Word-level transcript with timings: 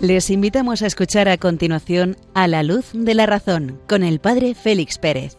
Les 0.00 0.30
invitamos 0.30 0.80
a 0.80 0.86
escuchar 0.86 1.28
a 1.28 1.36
continuación 1.36 2.16
A 2.32 2.48
la 2.48 2.62
luz 2.62 2.86
de 2.94 3.12
la 3.12 3.26
razón 3.26 3.78
con 3.86 4.02
el 4.02 4.18
padre 4.18 4.54
Félix 4.54 4.96
Pérez. 4.96 5.36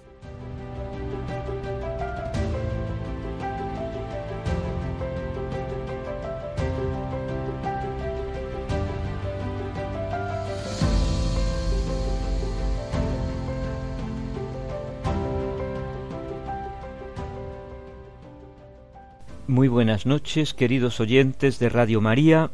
Muy 19.47 19.67
buenas 19.67 20.05
noches, 20.05 20.53
queridos 20.53 20.99
oyentes 20.99 21.57
de 21.57 21.69
Radio 21.69 21.99
María 21.99 22.51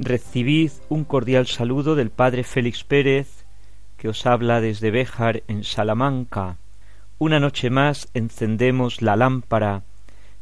Recibid 0.00 0.72
un 0.88 1.04
cordial 1.04 1.46
saludo 1.46 1.94
del 1.94 2.10
Padre 2.10 2.42
Félix 2.42 2.82
Pérez, 2.82 3.44
que 3.96 4.08
os 4.08 4.26
habla 4.26 4.60
desde 4.60 4.90
Béjar, 4.90 5.44
en 5.46 5.62
Salamanca. 5.62 6.56
Una 7.18 7.38
noche 7.38 7.70
más 7.70 8.08
encendemos 8.12 9.02
la 9.02 9.14
lámpara 9.14 9.84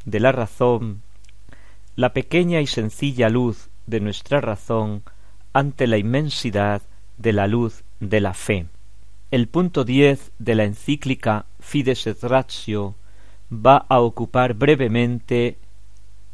de 0.06 0.20
la 0.20 0.32
razón, 0.32 1.02
la 1.96 2.14
pequeña 2.14 2.62
y 2.62 2.66
sencilla 2.66 3.28
luz 3.28 3.68
de 3.86 4.00
nuestra 4.00 4.40
razón 4.40 5.02
ante 5.52 5.86
la 5.86 5.98
inmensidad 5.98 6.80
de 7.18 7.34
la 7.34 7.46
luz 7.46 7.84
de 8.00 8.22
la 8.22 8.32
fe. 8.32 8.68
El 9.30 9.48
punto 9.48 9.84
diez 9.84 10.32
de 10.38 10.54
la 10.54 10.64
encíclica 10.64 11.44
Fides 11.60 12.06
et 12.06 12.22
Ratio 12.22 12.94
va 13.52 13.76
a 13.76 14.00
ocupar 14.00 14.54
brevemente 14.54 15.58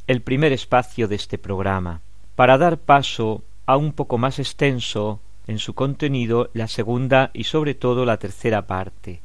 el 0.06 0.22
primer 0.22 0.52
espacio 0.52 1.08
de 1.08 1.16
este 1.16 1.36
programa 1.36 2.00
para 2.38 2.56
dar 2.56 2.78
paso 2.78 3.42
a 3.66 3.76
un 3.76 3.92
poco 3.92 4.16
más 4.16 4.38
extenso 4.38 5.20
en 5.48 5.58
su 5.58 5.74
contenido 5.74 6.50
la 6.52 6.68
segunda 6.68 7.32
y 7.34 7.42
sobre 7.42 7.74
todo 7.74 8.04
la 8.04 8.18
tercera 8.18 8.68
parte. 8.68 9.22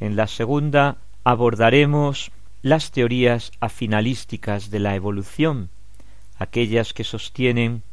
En 0.00 0.16
la 0.16 0.26
segunda 0.26 0.96
abordaremos 1.22 2.32
las 2.62 2.90
teorías 2.90 3.52
afinalísticas 3.60 4.72
de 4.72 4.80
la 4.80 4.96
evolución, 4.96 5.68
aquellas 6.40 6.92
que 6.92 7.04
sostienen 7.04 7.84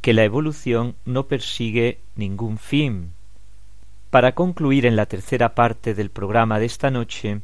que 0.00 0.14
la 0.14 0.24
evolución 0.24 0.96
no 1.04 1.28
persigue 1.28 2.00
ningún 2.16 2.58
fin. 2.58 3.12
Para 4.10 4.34
concluir 4.34 4.84
en 4.84 4.96
la 4.96 5.06
tercera 5.06 5.54
parte 5.54 5.94
del 5.94 6.10
programa 6.10 6.58
de 6.58 6.66
esta 6.66 6.90
noche, 6.90 7.42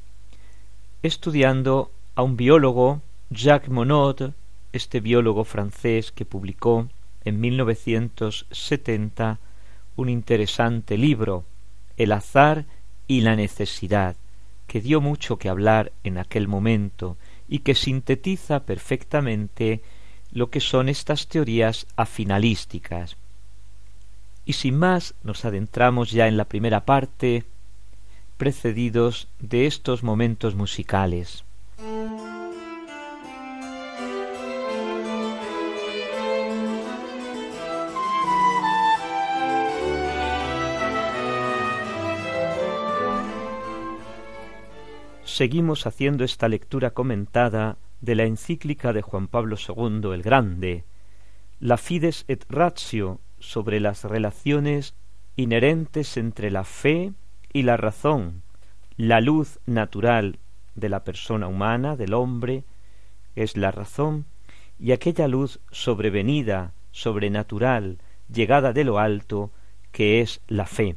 estudiando 1.04 1.92
a 2.16 2.24
un 2.24 2.36
biólogo, 2.36 3.00
Jacques 3.30 3.70
Monod, 3.70 4.32
este 4.72 5.00
biólogo 5.00 5.44
francés 5.44 6.12
que 6.12 6.24
publicó 6.24 6.88
en 7.24 7.40
1970 7.40 9.38
un 9.96 10.08
interesante 10.08 10.96
libro, 10.96 11.44
El 11.96 12.12
azar 12.12 12.64
y 13.06 13.22
la 13.22 13.34
necesidad, 13.36 14.16
que 14.66 14.80
dio 14.80 15.00
mucho 15.00 15.38
que 15.38 15.48
hablar 15.48 15.92
en 16.04 16.18
aquel 16.18 16.46
momento 16.46 17.16
y 17.48 17.60
que 17.60 17.74
sintetiza 17.74 18.64
perfectamente 18.64 19.82
lo 20.30 20.50
que 20.50 20.60
son 20.60 20.88
estas 20.88 21.26
teorías 21.26 21.86
afinalísticas. 21.96 23.16
Y 24.44 24.52
sin 24.54 24.76
más 24.78 25.14
nos 25.22 25.44
adentramos 25.44 26.10
ya 26.10 26.28
en 26.28 26.36
la 26.36 26.44
primera 26.44 26.84
parte, 26.84 27.44
precedidos 28.36 29.28
de 29.40 29.66
estos 29.66 30.02
momentos 30.02 30.54
musicales. 30.54 31.44
Seguimos 45.38 45.86
haciendo 45.86 46.24
esta 46.24 46.48
lectura 46.48 46.90
comentada 46.90 47.78
de 48.00 48.16
la 48.16 48.24
encíclica 48.24 48.92
de 48.92 49.02
Juan 49.02 49.28
Pablo 49.28 49.54
II 49.56 50.12
el 50.12 50.22
Grande, 50.24 50.84
la 51.60 51.76
Fides 51.76 52.24
et 52.26 52.44
Ratio 52.48 53.20
sobre 53.38 53.78
las 53.78 54.02
relaciones 54.02 54.96
inherentes 55.36 56.16
entre 56.16 56.50
la 56.50 56.64
fe 56.64 57.12
y 57.52 57.62
la 57.62 57.76
razón, 57.76 58.42
la 58.96 59.20
luz 59.20 59.60
natural 59.64 60.40
de 60.74 60.88
la 60.88 61.04
persona 61.04 61.46
humana, 61.46 61.94
del 61.94 62.14
hombre, 62.14 62.64
es 63.36 63.56
la 63.56 63.70
razón, 63.70 64.24
y 64.80 64.90
aquella 64.90 65.28
luz 65.28 65.60
sobrevenida, 65.70 66.72
sobrenatural, 66.90 67.98
llegada 68.28 68.72
de 68.72 68.82
lo 68.82 68.98
alto, 68.98 69.52
que 69.92 70.20
es 70.20 70.40
la 70.48 70.66
fe. 70.66 70.96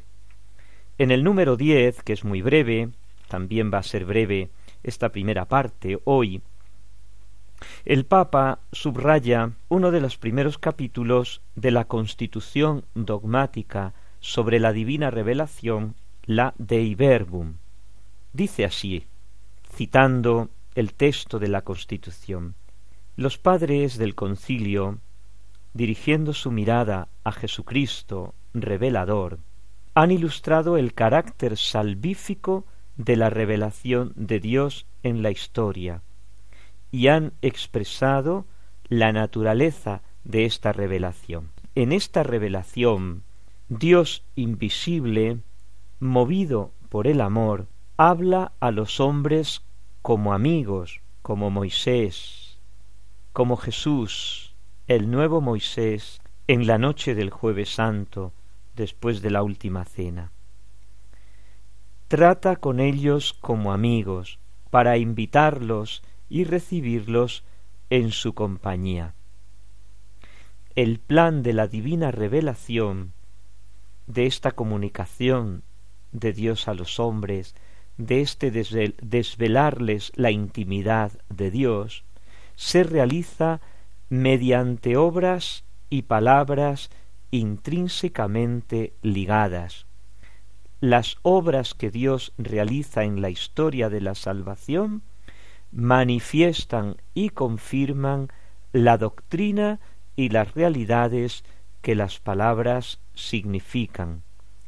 En 0.97 1.11
el 1.11 1.23
número 1.23 1.57
diez, 1.57 2.01
que 2.01 2.13
es 2.13 2.23
muy 2.23 2.41
breve, 2.41 2.89
también 3.31 3.71
va 3.73 3.77
a 3.77 3.83
ser 3.83 4.03
breve 4.03 4.49
esta 4.83 5.07
primera 5.07 5.45
parte 5.45 6.01
hoy, 6.03 6.41
el 7.85 8.05
Papa 8.05 8.59
subraya 8.73 9.51
uno 9.69 9.91
de 9.91 10.01
los 10.01 10.17
primeros 10.17 10.57
capítulos 10.57 11.41
de 11.55 11.71
la 11.71 11.85
Constitución 11.85 12.83
dogmática 12.93 13.93
sobre 14.19 14.59
la 14.59 14.73
divina 14.73 15.11
revelación, 15.11 15.95
la 16.25 16.53
Dei 16.57 16.93
Verbum. 16.95 17.53
Dice 18.33 18.65
así, 18.65 19.05
citando 19.73 20.49
el 20.75 20.93
texto 20.93 21.39
de 21.39 21.47
la 21.47 21.61
Constitución, 21.61 22.55
los 23.15 23.37
padres 23.37 23.97
del 23.97 24.13
concilio, 24.13 24.97
dirigiendo 25.73 26.33
su 26.33 26.51
mirada 26.51 27.07
a 27.23 27.31
Jesucristo, 27.31 28.33
revelador, 28.53 29.39
han 29.93 30.11
ilustrado 30.11 30.77
el 30.77 30.93
carácter 30.93 31.57
salvífico 31.57 32.65
de 32.97 33.15
la 33.15 33.29
revelación 33.29 34.13
de 34.15 34.39
Dios 34.39 34.85
en 35.03 35.21
la 35.21 35.31
historia 35.31 36.01
y 36.91 37.07
han 37.07 37.33
expresado 37.41 38.45
la 38.87 39.11
naturaleza 39.11 40.01
de 40.23 40.45
esta 40.45 40.73
revelación. 40.73 41.51
En 41.75 41.93
esta 41.93 42.23
revelación, 42.23 43.23
Dios 43.69 44.23
invisible, 44.35 45.39
movido 45.99 46.71
por 46.89 47.07
el 47.07 47.21
amor, 47.21 47.67
habla 47.95 48.51
a 48.59 48.71
los 48.71 48.99
hombres 48.99 49.63
como 50.01 50.33
amigos, 50.33 50.99
como 51.21 51.49
Moisés, 51.49 52.59
como 53.31 53.55
Jesús, 53.55 54.53
el 54.87 55.09
nuevo 55.09 55.39
Moisés, 55.39 56.21
en 56.47 56.67
la 56.67 56.77
noche 56.77 57.15
del 57.15 57.29
jueves 57.29 57.69
santo, 57.73 58.33
después 58.75 59.21
de 59.21 59.31
la 59.31 59.43
última 59.43 59.85
cena 59.85 60.31
trata 62.11 62.57
con 62.57 62.81
ellos 62.81 63.31
como 63.39 63.71
amigos, 63.71 64.37
para 64.69 64.97
invitarlos 64.97 66.03
y 66.27 66.43
recibirlos 66.43 67.45
en 67.89 68.11
su 68.11 68.33
compañía. 68.33 69.13
El 70.75 70.99
plan 70.99 71.41
de 71.41 71.53
la 71.53 71.69
divina 71.69 72.11
revelación, 72.11 73.13
de 74.07 74.25
esta 74.25 74.51
comunicación 74.51 75.63
de 76.11 76.33
Dios 76.33 76.67
a 76.67 76.73
los 76.73 76.99
hombres, 76.99 77.55
de 77.95 78.19
este 78.19 78.51
desvelarles 78.51 80.11
la 80.15 80.31
intimidad 80.31 81.13
de 81.29 81.49
Dios, 81.49 82.03
se 82.57 82.83
realiza 82.83 83.61
mediante 84.09 84.97
obras 84.97 85.63
y 85.89 86.01
palabras 86.01 86.89
intrínsecamente 87.31 88.95
ligadas, 89.01 89.85
las 90.81 91.17
obras 91.21 91.75
que 91.75 91.91
Dios 91.91 92.33
realiza 92.39 93.03
en 93.03 93.21
la 93.21 93.29
historia 93.29 93.89
de 93.89 94.01
la 94.01 94.15
salvación 94.15 95.03
manifiestan 95.71 96.97
y 97.13 97.29
confirman 97.29 98.29
la 98.73 98.97
doctrina 98.97 99.79
y 100.15 100.29
las 100.29 100.55
realidades 100.55 101.43
que 101.83 101.93
las 101.93 102.19
palabras 102.19 102.99
significan, 103.13 104.23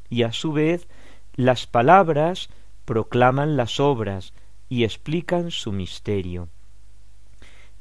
y 0.10 0.22
a 0.22 0.32
su 0.32 0.54
vez 0.54 0.88
las 1.36 1.66
palabras 1.66 2.50
proclaman 2.86 3.58
las 3.58 3.80
obras 3.80 4.34
y 4.70 4.84
explican 4.84 5.50
su 5.50 5.72
misterio. 5.72 6.48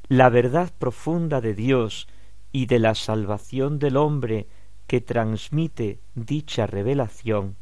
La 0.07 0.29
verdad 0.29 0.73
profunda 0.79 1.39
de 1.39 1.53
Dios 1.53 2.07
y 2.51 2.65
de 2.65 2.79
la 2.79 2.95
salvación 2.95 3.77
del 3.77 3.95
hombre 3.95 4.47
que 4.87 5.01
transmite 5.01 5.99
dicha 6.15 6.65
revelación 6.65 7.57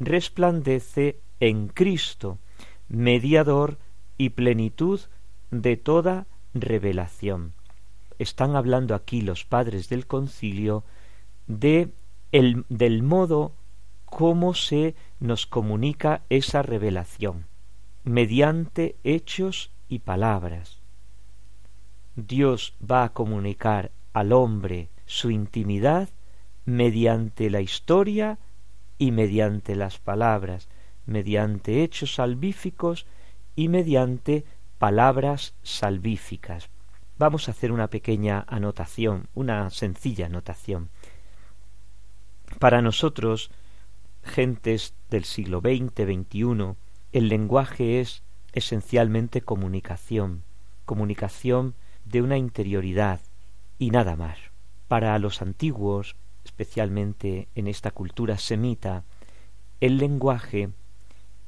resplandece 0.00 1.20
en 1.38 1.68
Cristo, 1.68 2.38
mediador 2.88 3.78
y 4.18 4.30
plenitud 4.30 5.00
de 5.50 5.76
toda 5.76 6.26
revelación. 6.54 7.52
Están 8.18 8.56
hablando 8.56 8.94
aquí 8.94 9.20
los 9.20 9.44
padres 9.44 9.88
del 9.88 10.06
concilio 10.06 10.84
de 11.46 11.90
el, 12.32 12.64
del 12.68 13.02
modo 13.02 13.52
cómo 14.04 14.54
se 14.54 14.94
nos 15.20 15.46
comunica 15.46 16.22
esa 16.28 16.62
revelación, 16.62 17.46
mediante 18.04 18.96
hechos 19.04 19.70
y 19.88 20.00
palabras. 20.00 20.80
Dios 22.16 22.74
va 22.78 23.04
a 23.04 23.12
comunicar 23.12 23.92
al 24.12 24.32
hombre 24.32 24.88
su 25.06 25.30
intimidad 25.30 26.08
mediante 26.64 27.50
la 27.50 27.60
historia 27.60 28.38
y 29.00 29.12
mediante 29.12 29.76
las 29.76 29.98
palabras, 29.98 30.68
mediante 31.06 31.82
hechos 31.82 32.14
salvíficos 32.16 33.06
y 33.56 33.68
mediante 33.68 34.44
palabras 34.76 35.54
salvíficas. 35.62 36.68
Vamos 37.16 37.48
a 37.48 37.52
hacer 37.52 37.72
una 37.72 37.88
pequeña 37.88 38.44
anotación, 38.46 39.28
una 39.32 39.70
sencilla 39.70 40.26
anotación. 40.26 40.90
Para 42.58 42.82
nosotros, 42.82 43.50
gentes 44.22 44.94
del 45.08 45.24
siglo 45.24 45.60
XX, 45.60 45.94
XXI, 46.04 46.74
el 47.12 47.28
lenguaje 47.28 48.00
es 48.00 48.22
esencialmente 48.52 49.40
comunicación, 49.40 50.44
comunicación 50.84 51.74
de 52.04 52.20
una 52.20 52.36
interioridad 52.36 53.20
y 53.78 53.92
nada 53.92 54.14
más. 54.16 54.38
Para 54.88 55.18
los 55.18 55.40
antiguos, 55.40 56.16
especialmente 56.44 57.48
en 57.54 57.66
esta 57.66 57.90
cultura 57.90 58.38
semita, 58.38 59.04
el 59.80 59.98
lenguaje 59.98 60.70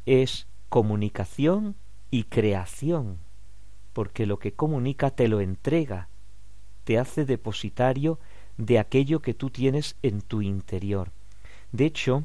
es 0.07 0.47
comunicación 0.69 1.77
y 2.11 2.25
creación, 2.25 3.19
porque 3.93 4.27
lo 4.27 4.39
que 4.39 4.53
comunica 4.53 5.11
te 5.11 5.29
lo 5.29 5.41
entrega, 5.41 6.09
te 6.85 6.99
hace 6.99 7.25
depositario 7.25 8.19
de 8.57 8.79
aquello 8.79 9.21
que 9.23 9.35
tú 9.35 9.51
tienes 9.51 9.97
en 10.03 10.21
tu 10.21 10.43
interior. 10.43 11.11
De 11.73 11.87
hecho, 11.87 12.25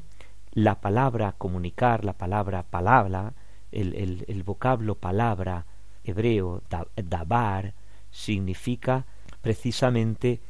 la 0.52 0.80
palabra 0.80 1.34
comunicar, 1.36 2.04
la 2.04 2.14
palabra 2.14 2.64
palabra, 2.64 3.34
el, 3.70 4.24
el, 4.26 4.42
vocablo 4.42 4.94
palabra 4.94 5.66
hebreo, 6.04 6.62
dabar, 6.96 7.74
significa 8.10 9.06
precisamente 9.42 10.40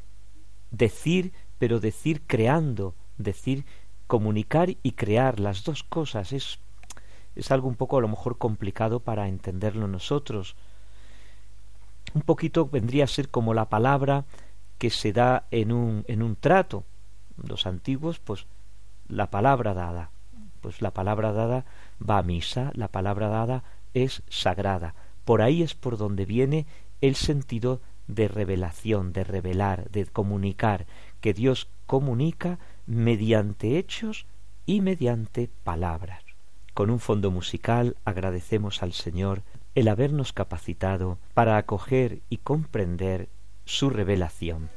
decir, 0.70 1.32
pero 1.58 1.80
decir 1.80 2.22
creando, 2.26 2.94
decir 3.16 3.64
comunicar 4.06 4.70
y 4.82 4.92
crear, 4.92 5.38
las 5.38 5.64
dos 5.64 5.84
cosas. 5.84 6.32
Es, 6.32 6.58
es 7.36 7.50
algo 7.50 7.68
un 7.68 7.76
poco 7.76 7.98
a 7.98 8.00
lo 8.00 8.08
mejor 8.08 8.38
complicado 8.38 9.00
para 9.00 9.28
entenderlo 9.28 9.86
nosotros. 9.86 10.56
Un 12.14 12.22
poquito 12.22 12.66
vendría 12.66 13.04
a 13.04 13.08
ser 13.08 13.28
como 13.28 13.54
la 13.54 13.68
palabra 13.68 14.24
que 14.78 14.90
se 14.90 15.12
da 15.12 15.46
en 15.50 15.72
un, 15.72 16.04
en 16.08 16.22
un 16.22 16.36
trato. 16.36 16.84
Los 17.36 17.66
antiguos, 17.66 18.18
pues 18.18 18.46
la 19.08 19.30
palabra 19.30 19.74
dada. 19.74 20.10
Pues 20.60 20.82
la 20.82 20.92
palabra 20.92 21.32
dada 21.32 21.64
va 22.00 22.18
a 22.18 22.22
misa, 22.22 22.72
la 22.74 22.88
palabra 22.88 23.28
dada 23.28 23.62
es 23.94 24.22
sagrada. 24.28 24.94
Por 25.24 25.42
ahí 25.42 25.62
es 25.62 25.74
por 25.74 25.98
donde 25.98 26.24
viene 26.24 26.66
el 27.00 27.14
sentido 27.14 27.80
de 28.06 28.26
revelación, 28.26 29.12
de 29.12 29.22
revelar, 29.22 29.90
de 29.90 30.06
comunicar, 30.06 30.86
que 31.20 31.34
Dios 31.34 31.68
comunica 31.86 32.58
mediante 32.86 33.78
hechos 33.78 34.26
y 34.66 34.80
mediante 34.80 35.50
palabras. 35.64 36.22
Con 36.74 36.90
un 36.90 37.00
fondo 37.00 37.30
musical 37.30 37.96
agradecemos 38.04 38.82
al 38.82 38.92
Señor 38.92 39.42
el 39.74 39.88
habernos 39.88 40.32
capacitado 40.32 41.18
para 41.34 41.56
acoger 41.56 42.20
y 42.28 42.38
comprender 42.38 43.28
su 43.64 43.90
revelación. 43.90 44.70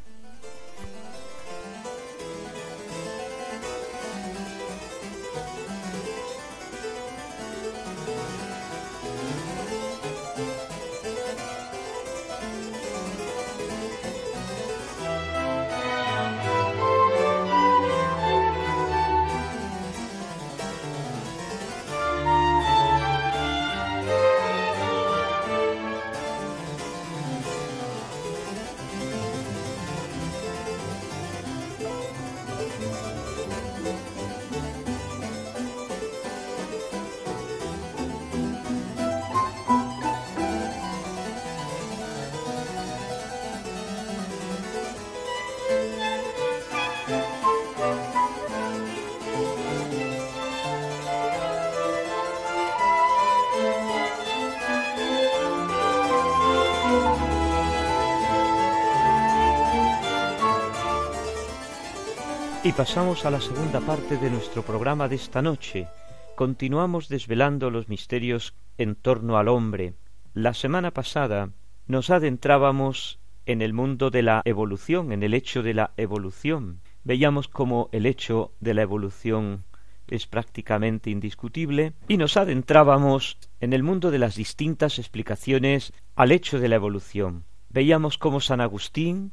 Y 62.64 62.74
pasamos 62.74 63.26
a 63.26 63.32
la 63.32 63.42
segunda 63.42 63.80
parte 63.80 64.18
de 64.18 64.30
nuestro 64.30 64.62
programa 64.62 65.08
de 65.08 65.16
esta 65.16 65.42
noche. 65.42 65.88
Continuamos 66.36 67.10
desvelando 67.10 67.72
los 67.72 67.90
misterios 67.90 68.54
en 68.78 68.94
torno 68.94 69.40
al 69.40 69.48
hombre. 69.48 69.96
La 70.36 70.54
semana 70.54 70.92
pasada 70.92 71.50
nos 71.88 72.12
adentrábamos 72.12 73.20
en 73.48 73.64
el 73.64 73.74
mundo 73.74 74.12
de 74.12 74.22
la 74.22 74.44
evolución, 74.46 75.12
en 75.12 75.24
el 75.24 75.34
hecho 75.34 75.64
de 75.64 75.74
la 75.74 75.94
evolución. 75.98 76.82
Veíamos 77.04 77.48
cómo 77.48 77.90
el 77.92 78.06
hecho 78.06 78.52
de 78.60 78.76
la 78.76 78.84
evolución 78.84 79.64
es 80.08 80.28
prácticamente 80.28 81.10
indiscutible 81.10 81.94
y 82.08 82.18
nos 82.18 82.38
adentrábamos 82.38 83.40
en 83.60 83.74
el 83.74 83.82
mundo 83.82 84.12
de 84.12 84.20
las 84.20 84.36
distintas 84.36 85.00
explicaciones 85.00 85.94
al 86.16 86.32
hecho 86.32 86.60
de 86.60 86.70
la 86.70 86.76
evolución. 86.76 87.44
Veíamos 87.70 88.20
cómo 88.20 88.40
San 88.40 88.62
Agustín 88.62 89.32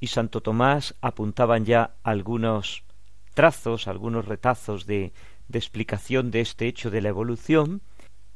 y 0.00 0.08
Santo 0.08 0.40
Tomás 0.40 0.94
apuntaban 1.00 1.64
ya 1.64 1.94
algunos 2.02 2.84
trazos, 3.34 3.86
algunos 3.86 4.26
retazos 4.26 4.86
de, 4.86 5.12
explicación 5.52 6.30
de 6.30 6.40
este 6.40 6.66
hecho 6.66 6.90
de 6.90 7.02
la 7.02 7.10
evolución, 7.10 7.82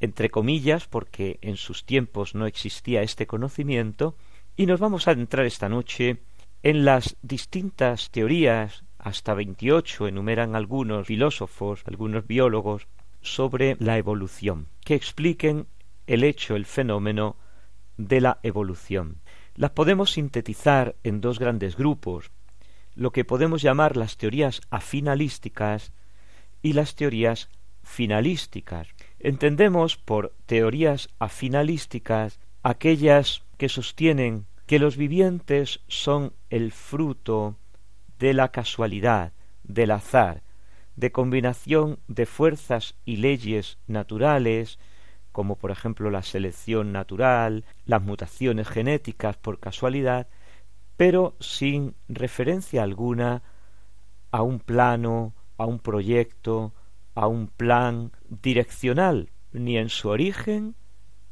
entre 0.00 0.30
comillas, 0.30 0.86
porque 0.86 1.38
en 1.42 1.56
sus 1.56 1.84
tiempos 1.84 2.34
no 2.34 2.46
existía 2.46 3.02
este 3.02 3.26
conocimiento, 3.26 4.16
y 4.56 4.66
nos 4.66 4.78
vamos 4.78 5.08
a 5.08 5.12
entrar 5.12 5.46
esta 5.46 5.68
noche 5.68 6.18
en 6.62 6.84
las 6.84 7.16
distintas 7.22 8.10
teorías, 8.10 8.84
hasta 8.98 9.34
veintiocho 9.34 10.06
enumeran 10.06 10.56
algunos 10.56 11.06
filósofos, 11.06 11.82
algunos 11.86 12.26
biólogos, 12.26 12.86
sobre 13.20 13.76
la 13.78 13.96
evolución, 13.96 14.68
que 14.84 14.94
expliquen 14.94 15.66
el 16.06 16.24
hecho, 16.24 16.56
el 16.56 16.66
fenómeno 16.66 17.36
de 17.96 18.20
la 18.20 18.38
evolución. 18.42 19.20
Las 19.56 19.70
podemos 19.70 20.12
sintetizar 20.12 20.96
en 21.04 21.20
dos 21.20 21.38
grandes 21.38 21.76
grupos, 21.76 22.30
lo 22.94 23.12
que 23.12 23.24
podemos 23.24 23.62
llamar 23.62 23.96
las 23.96 24.16
teorías 24.16 24.60
afinalísticas 24.70 25.92
y 26.62 26.72
las 26.72 26.94
teorías 26.94 27.48
finalísticas. 27.82 28.88
Entendemos 29.20 29.96
por 29.96 30.34
teorías 30.46 31.08
afinalísticas 31.18 32.40
aquellas 32.62 33.42
que 33.56 33.68
sostienen 33.68 34.46
que 34.66 34.78
los 34.78 34.96
vivientes 34.96 35.80
son 35.86 36.32
el 36.50 36.72
fruto 36.72 37.56
de 38.18 38.34
la 38.34 38.48
casualidad, 38.48 39.32
del 39.62 39.90
azar, 39.90 40.42
de 40.96 41.12
combinación 41.12 41.98
de 42.08 42.26
fuerzas 42.26 42.94
y 43.04 43.16
leyes 43.16 43.78
naturales, 43.86 44.78
como 45.34 45.56
por 45.56 45.72
ejemplo 45.72 46.10
la 46.10 46.22
selección 46.22 46.92
natural, 46.92 47.64
las 47.86 48.00
mutaciones 48.00 48.68
genéticas 48.68 49.36
por 49.36 49.58
casualidad, 49.58 50.28
pero 50.96 51.34
sin 51.40 51.96
referencia 52.08 52.84
alguna 52.84 53.42
a 54.30 54.42
un 54.42 54.60
plano, 54.60 55.34
a 55.58 55.66
un 55.66 55.80
proyecto, 55.80 56.72
a 57.16 57.26
un 57.26 57.48
plan 57.48 58.12
direccional, 58.28 59.32
ni 59.52 59.76
en 59.76 59.88
su 59.88 60.08
origen 60.08 60.76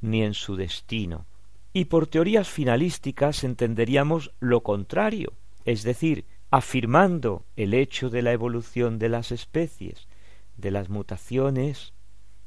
ni 0.00 0.24
en 0.24 0.34
su 0.34 0.56
destino. 0.56 1.26
Y 1.72 1.84
por 1.84 2.08
teorías 2.08 2.48
finalísticas 2.48 3.44
entenderíamos 3.44 4.32
lo 4.40 4.64
contrario, 4.64 5.34
es 5.64 5.84
decir, 5.84 6.24
afirmando 6.50 7.44
el 7.54 7.72
hecho 7.72 8.10
de 8.10 8.22
la 8.22 8.32
evolución 8.32 8.98
de 8.98 9.10
las 9.10 9.30
especies, 9.30 10.08
de 10.56 10.72
las 10.72 10.88
mutaciones 10.88 11.92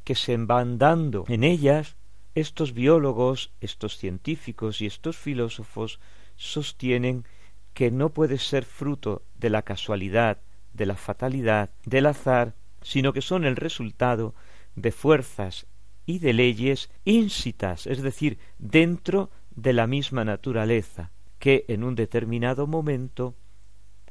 que 0.05 0.15
se 0.15 0.37
van 0.37 0.77
dando 0.77 1.25
en 1.27 1.43
ellas, 1.43 1.97
estos 2.35 2.73
biólogos, 2.73 3.51
estos 3.59 3.97
científicos 3.97 4.79
y 4.79 4.85
estos 4.85 5.17
filósofos 5.17 5.99
sostienen 6.37 7.25
que 7.73 7.91
no 7.91 8.09
puede 8.11 8.37
ser 8.37 8.63
fruto 8.63 9.23
de 9.35 9.49
la 9.49 9.63
casualidad, 9.63 10.39
de 10.73 10.85
la 10.85 10.95
fatalidad, 10.95 11.71
del 11.85 12.05
azar, 12.05 12.53
sino 12.81 13.11
que 13.11 13.21
son 13.21 13.45
el 13.45 13.55
resultado 13.55 14.35
de 14.75 14.91
fuerzas 14.91 15.65
y 16.05 16.19
de 16.19 16.33
leyes 16.33 16.91
ínsitas, 17.03 17.87
es 17.87 18.01
decir, 18.01 18.37
dentro 18.59 19.31
de 19.55 19.73
la 19.73 19.87
misma 19.87 20.23
naturaleza, 20.23 21.11
que 21.39 21.65
en 21.67 21.83
un 21.83 21.95
determinado 21.95 22.67
momento 22.67 23.35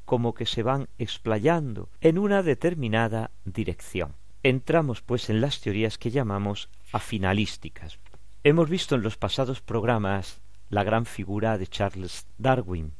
como 0.04 0.34
que 0.34 0.44
se 0.44 0.62
van 0.62 0.88
explayando 0.98 1.88
en 2.00 2.18
una 2.18 2.42
determinada 2.42 3.30
dirección. 3.44 4.14
Entramos 4.44 5.00
pues 5.00 5.30
en 5.30 5.40
las 5.40 5.62
teorías 5.62 5.96
que 5.96 6.10
llamamos 6.10 6.68
afinalísticas. 6.92 7.98
Hemos 8.42 8.68
visto 8.68 8.94
en 8.94 9.00
los 9.00 9.16
pasados 9.16 9.62
programas 9.62 10.42
la 10.68 10.84
gran 10.84 11.06
figura 11.06 11.56
de 11.56 11.66
Charles 11.66 12.26
Darwin, 12.36 12.92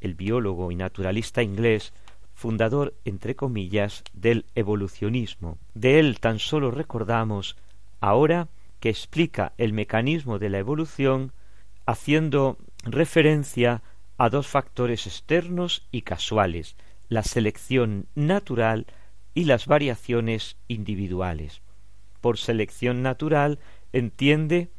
el 0.00 0.14
biólogo 0.14 0.72
y 0.72 0.76
naturalista 0.76 1.42
inglés, 1.42 1.92
fundador, 2.32 2.94
entre 3.04 3.36
comillas, 3.36 4.02
del 4.14 4.46
evolucionismo. 4.54 5.58
De 5.74 5.98
él 5.98 6.20
tan 6.20 6.38
solo 6.38 6.70
recordamos 6.70 7.58
ahora 8.00 8.48
que 8.80 8.88
explica 8.88 9.52
el 9.58 9.74
mecanismo 9.74 10.38
de 10.38 10.48
la 10.48 10.58
evolución 10.58 11.34
haciendo 11.84 12.56
referencia 12.84 13.82
a 14.16 14.30
dos 14.30 14.46
factores 14.46 15.06
externos 15.06 15.86
y 15.90 16.00
casuales, 16.00 16.76
la 17.10 17.24
selección 17.24 18.06
natural 18.14 18.86
y 19.34 19.44
las 19.44 19.66
variaciones 19.66 20.56
individuales. 20.68 21.62
Por 22.20 22.38
selección 22.38 23.02
natural 23.02 23.58
entiende 23.92 24.70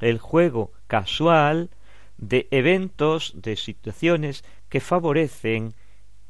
el 0.00 0.18
juego 0.18 0.72
casual 0.86 1.70
de 2.16 2.48
eventos, 2.50 3.32
de 3.36 3.56
situaciones 3.56 4.44
que 4.68 4.80
favorecen 4.80 5.74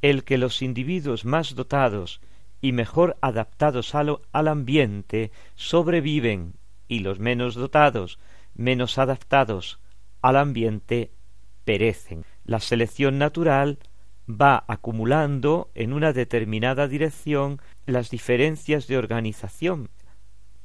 el 0.03 0.25
que 0.25 0.39
los 0.39 0.63
individuos 0.63 1.25
más 1.25 1.55
dotados 1.55 2.21
y 2.61 2.73
mejor 2.73 3.17
adaptados 3.21 3.95
al, 3.95 4.19
al, 4.33 4.49
ambiente 4.49 5.33
sobreviven 5.55 6.55
y 6.89 7.01
los 7.01 7.19
menos 7.19 7.55
dotados, 7.55 8.19
menos 8.55 8.99
adaptados 8.99 9.79
al 10.21 10.37
ambiente 10.37 11.13
perecen. 11.65 12.25
La 12.45 12.61
selección 12.61 13.19
natural 13.19 13.79
va 14.29 14.65
acumulando 14.69 15.71
en 15.75 15.93
una 15.93 16.13
determinada 16.13 16.87
dirección 16.87 17.61
las 17.87 18.11
diferencias 18.11 18.87
de 18.87 18.99
organización. 18.99 19.89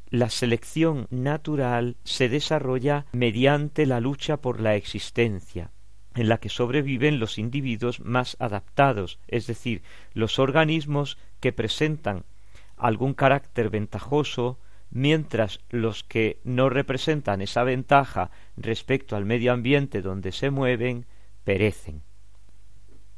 La 0.10 0.30
selección 0.30 1.08
natural 1.10 1.96
se 2.04 2.30
desarrolla 2.30 3.06
mediante 3.14 3.86
la 3.86 4.00
lucha 4.00 4.38
por 4.38 4.60
la 4.60 4.76
existencia, 4.76 5.72
en 6.14 6.30
la 6.30 6.38
que 6.38 6.50
sobreviven 6.50 7.20
los 7.20 7.38
individuos 7.38 8.00
más 8.02 8.38
adaptados, 8.40 9.20
es 9.28 9.48
decir, 9.48 9.82
los 10.14 10.38
organismos 10.38 11.18
que 11.40 11.54
presentan 11.54 12.26
algún 12.78 13.14
carácter 13.14 13.70
ventajoso 13.70 14.60
mientras 14.92 15.62
los 15.70 16.04
que 16.04 16.40
no 16.44 16.70
representan 16.70 17.42
esa 17.42 17.64
ventaja 17.64 18.30
respecto 18.58 19.16
al 19.16 19.26
medio 19.26 19.52
ambiente 19.52 20.02
donde 20.02 20.32
se 20.32 20.52
mueven 20.52 21.08
perecen. 21.44 22.04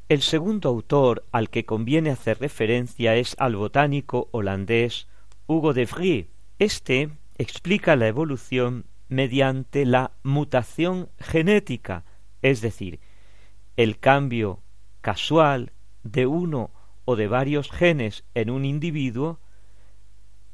El 0.08 0.22
segundo 0.22 0.68
autor 0.68 1.24
al 1.32 1.50
que 1.50 1.64
conviene 1.64 2.10
hacer 2.10 2.38
referencia 2.38 3.16
es 3.16 3.34
al 3.40 3.56
botánico 3.56 4.28
holandés 4.30 5.08
Hugo 5.48 5.74
de 5.74 5.84
Vries. 5.84 6.26
Este 6.60 7.10
explica 7.38 7.96
la 7.96 8.06
evolución 8.06 8.84
mediante 9.08 9.84
la 9.84 10.12
mutación 10.22 11.08
genética, 11.18 12.04
es 12.40 12.60
decir, 12.60 13.00
el 13.76 13.98
cambio 13.98 14.62
casual 15.00 15.72
de 16.04 16.26
uno 16.26 16.70
o 17.04 17.16
de 17.16 17.26
varios 17.26 17.72
genes 17.72 18.22
en 18.34 18.50
un 18.50 18.64
individuo 18.64 19.40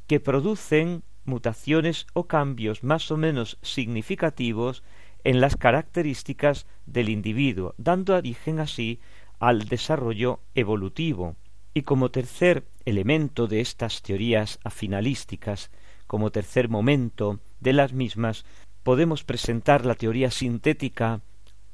que 0.07 0.19
producen 0.19 1.03
mutaciones 1.27 2.07
o 2.15 2.27
cambios 2.27 2.83
más 2.83 3.11
o 3.11 3.19
menos 3.19 3.59
significativos 3.61 4.83
en 5.25 5.43
las 5.43 5.57
características 5.57 6.67
del 6.87 7.11
individuo, 7.11 7.75
dando 7.77 8.17
origen 8.17 8.61
así 8.61 8.99
al 9.43 9.65
desarrollo 9.65 10.41
evolutivo. 10.55 11.37
Y 11.75 11.83
como 11.83 12.11
tercer 12.11 12.65
elemento 12.85 13.49
de 13.49 13.61
estas 13.61 14.01
teorías 14.01 14.61
afinalísticas, 14.63 15.71
como 16.07 16.31
tercer 16.31 16.69
momento 16.69 17.41
de 17.61 17.73
las 17.73 17.93
mismas, 17.93 18.45
podemos 18.83 19.25
presentar 19.25 19.85
la 19.85 19.97
teoría 19.97 20.31
sintética 20.31 21.21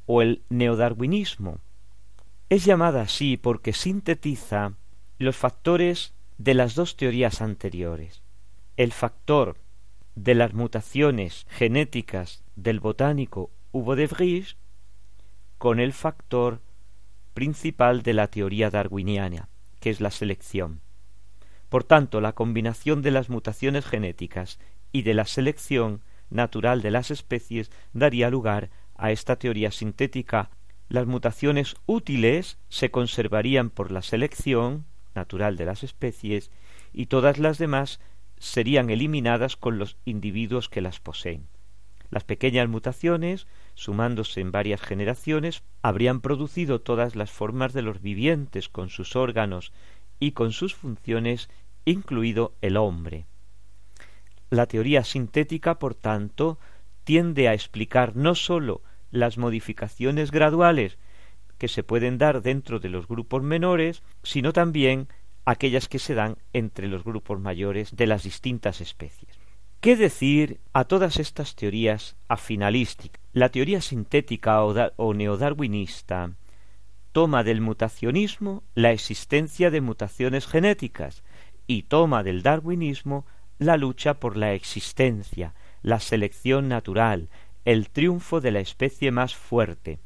o 0.06 0.22
el 0.22 0.42
neodarwinismo. 0.48 1.58
Es 2.48 2.64
llamada 2.64 3.02
así 3.02 3.36
porque 3.36 3.72
sintetiza 3.72 4.72
los 5.18 5.36
factores 5.36 6.14
de 6.38 6.54
las 6.54 6.74
dos 6.74 6.96
teorías 6.96 7.42
anteriores 7.42 8.22
el 8.78 8.92
factor 8.92 9.56
de 10.14 10.36
las 10.36 10.54
mutaciones 10.54 11.46
genéticas 11.50 12.44
del 12.54 12.78
botánico 12.78 13.50
Hugo 13.72 13.96
de 13.96 14.06
Vries 14.06 14.56
con 15.58 15.80
el 15.80 15.92
factor 15.92 16.60
principal 17.38 18.02
de 18.02 18.14
la 18.14 18.26
teoría 18.26 18.68
darwiniana, 18.68 19.48
que 19.78 19.90
es 19.90 20.00
la 20.00 20.10
selección. 20.10 20.80
Por 21.68 21.84
tanto, 21.84 22.20
la 22.20 22.32
combinación 22.32 23.00
de 23.00 23.12
las 23.12 23.30
mutaciones 23.30 23.86
genéticas 23.86 24.58
y 24.90 25.02
de 25.02 25.14
la 25.14 25.24
selección 25.24 26.02
natural 26.30 26.82
de 26.82 26.90
las 26.90 27.12
especies 27.12 27.70
daría 27.92 28.28
lugar 28.28 28.70
a 28.96 29.12
esta 29.12 29.36
teoría 29.36 29.70
sintética. 29.70 30.50
Las 30.88 31.06
mutaciones 31.06 31.76
útiles 31.86 32.58
se 32.70 32.90
conservarían 32.90 33.70
por 33.70 33.92
la 33.92 34.02
selección 34.02 34.86
natural 35.14 35.56
de 35.56 35.66
las 35.66 35.84
especies 35.84 36.50
y 36.92 37.06
todas 37.06 37.38
las 37.38 37.56
demás 37.56 38.00
serían 38.38 38.90
eliminadas 38.90 39.54
con 39.54 39.78
los 39.78 39.96
individuos 40.04 40.68
que 40.68 40.80
las 40.80 40.98
poseen. 40.98 41.46
Las 42.10 42.24
pequeñas 42.24 42.68
mutaciones, 42.68 43.46
sumándose 43.74 44.40
en 44.40 44.50
varias 44.50 44.80
generaciones, 44.80 45.62
habrían 45.82 46.20
producido 46.20 46.80
todas 46.80 47.16
las 47.16 47.30
formas 47.30 47.72
de 47.72 47.82
los 47.82 48.00
vivientes 48.00 48.68
con 48.68 48.88
sus 48.88 49.14
órganos 49.14 49.72
y 50.18 50.32
con 50.32 50.52
sus 50.52 50.74
funciones, 50.74 51.50
incluido 51.84 52.54
el 52.60 52.76
hombre. 52.76 53.26
La 54.50 54.66
teoría 54.66 55.04
sintética, 55.04 55.78
por 55.78 55.94
tanto, 55.94 56.58
tiende 57.04 57.48
a 57.48 57.54
explicar 57.54 58.16
no 58.16 58.34
sólo 58.34 58.82
las 59.10 59.36
modificaciones 59.36 60.30
graduales 60.30 60.98
que 61.58 61.68
se 61.68 61.82
pueden 61.82 62.18
dar 62.18 62.40
dentro 62.40 62.78
de 62.78 62.88
los 62.88 63.06
grupos 63.06 63.42
menores, 63.42 64.02
sino 64.22 64.52
también 64.52 65.08
aquellas 65.44 65.88
que 65.88 65.98
se 65.98 66.14
dan 66.14 66.36
entre 66.52 66.88
los 66.88 67.04
grupos 67.04 67.40
mayores 67.40 67.94
de 67.96 68.06
las 68.06 68.22
distintas 68.22 68.80
especies. 68.80 69.37
¿Qué 69.80 69.94
decir 69.94 70.58
a 70.72 70.86
todas 70.86 71.20
estas 71.20 71.54
teorías 71.54 72.16
afinalísticas? 72.26 73.22
La 73.32 73.50
teoría 73.50 73.80
sintética 73.80 74.64
o, 74.64 75.14
neodarwinista 75.14 76.32
toma 77.12 77.44
del 77.44 77.60
mutacionismo 77.60 78.64
la 78.74 78.90
existencia 78.90 79.70
de 79.70 79.80
mutaciones 79.80 80.48
genéticas 80.48 81.22
y 81.68 81.84
toma 81.84 82.24
del 82.24 82.42
darwinismo 82.42 83.24
la 83.60 83.76
lucha 83.76 84.14
por 84.14 84.36
la 84.36 84.52
existencia, 84.52 85.54
la 85.82 86.00
selección 86.00 86.68
natural, 86.68 87.28
el 87.64 87.88
triunfo 87.90 88.40
de 88.40 88.50
la 88.50 88.60
especie 88.60 89.12
más 89.12 89.36
fuerte. 89.36 90.00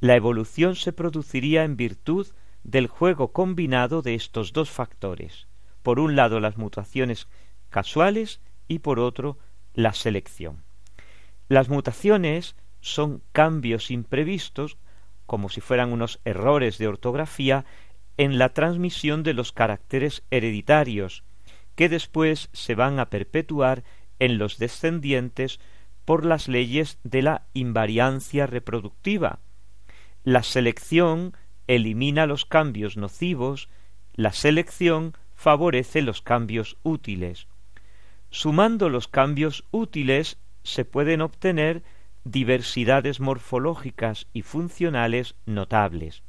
La 0.00 0.14
evolución 0.14 0.76
se 0.76 0.92
produciría 0.92 1.64
en 1.64 1.78
virtud 1.78 2.26
del 2.64 2.88
juego 2.88 3.32
combinado 3.32 4.02
de 4.02 4.14
estos 4.14 4.52
dos 4.52 4.68
factores, 4.70 5.46
por 5.82 5.98
un 5.98 6.16
lado 6.16 6.38
las 6.38 6.58
mutaciones 6.58 7.28
casuales 7.70 8.40
y 8.68 8.80
por 8.80 8.98
otro 8.98 9.38
la 9.72 9.92
selección. 9.92 10.62
Las 11.48 11.68
mutaciones 11.68 12.56
son 12.80 13.22
cambios 13.32 13.90
imprevistos, 13.90 14.78
como 15.26 15.48
si 15.48 15.60
fueran 15.60 15.92
unos 15.92 16.20
errores 16.24 16.78
de 16.78 16.88
ortografía, 16.88 17.64
en 18.16 18.38
la 18.38 18.50
transmisión 18.50 19.22
de 19.22 19.34
los 19.34 19.52
caracteres 19.52 20.22
hereditarios, 20.30 21.24
que 21.74 21.88
después 21.88 22.48
se 22.52 22.74
van 22.74 22.98
a 23.00 23.10
perpetuar 23.10 23.84
en 24.18 24.38
los 24.38 24.58
descendientes 24.58 25.60
por 26.04 26.24
las 26.24 26.48
leyes 26.48 26.98
de 27.02 27.22
la 27.22 27.46
invariancia 27.54 28.46
reproductiva. 28.46 29.40
La 30.22 30.42
selección 30.42 31.36
elimina 31.66 32.26
los 32.26 32.44
cambios 32.44 32.96
nocivos, 32.96 33.68
la 34.14 34.32
selección 34.32 35.14
favorece 35.34 36.02
los 36.02 36.22
cambios 36.22 36.76
útiles. 36.82 37.48
Sumando 38.34 38.88
los 38.88 39.06
cambios 39.06 39.62
útiles 39.70 40.38
se 40.64 40.84
pueden 40.84 41.20
obtener 41.20 41.84
diversidades 42.24 43.20
morfológicas 43.20 44.26
y 44.32 44.42
funcionales 44.42 45.36
notables. 45.46 46.24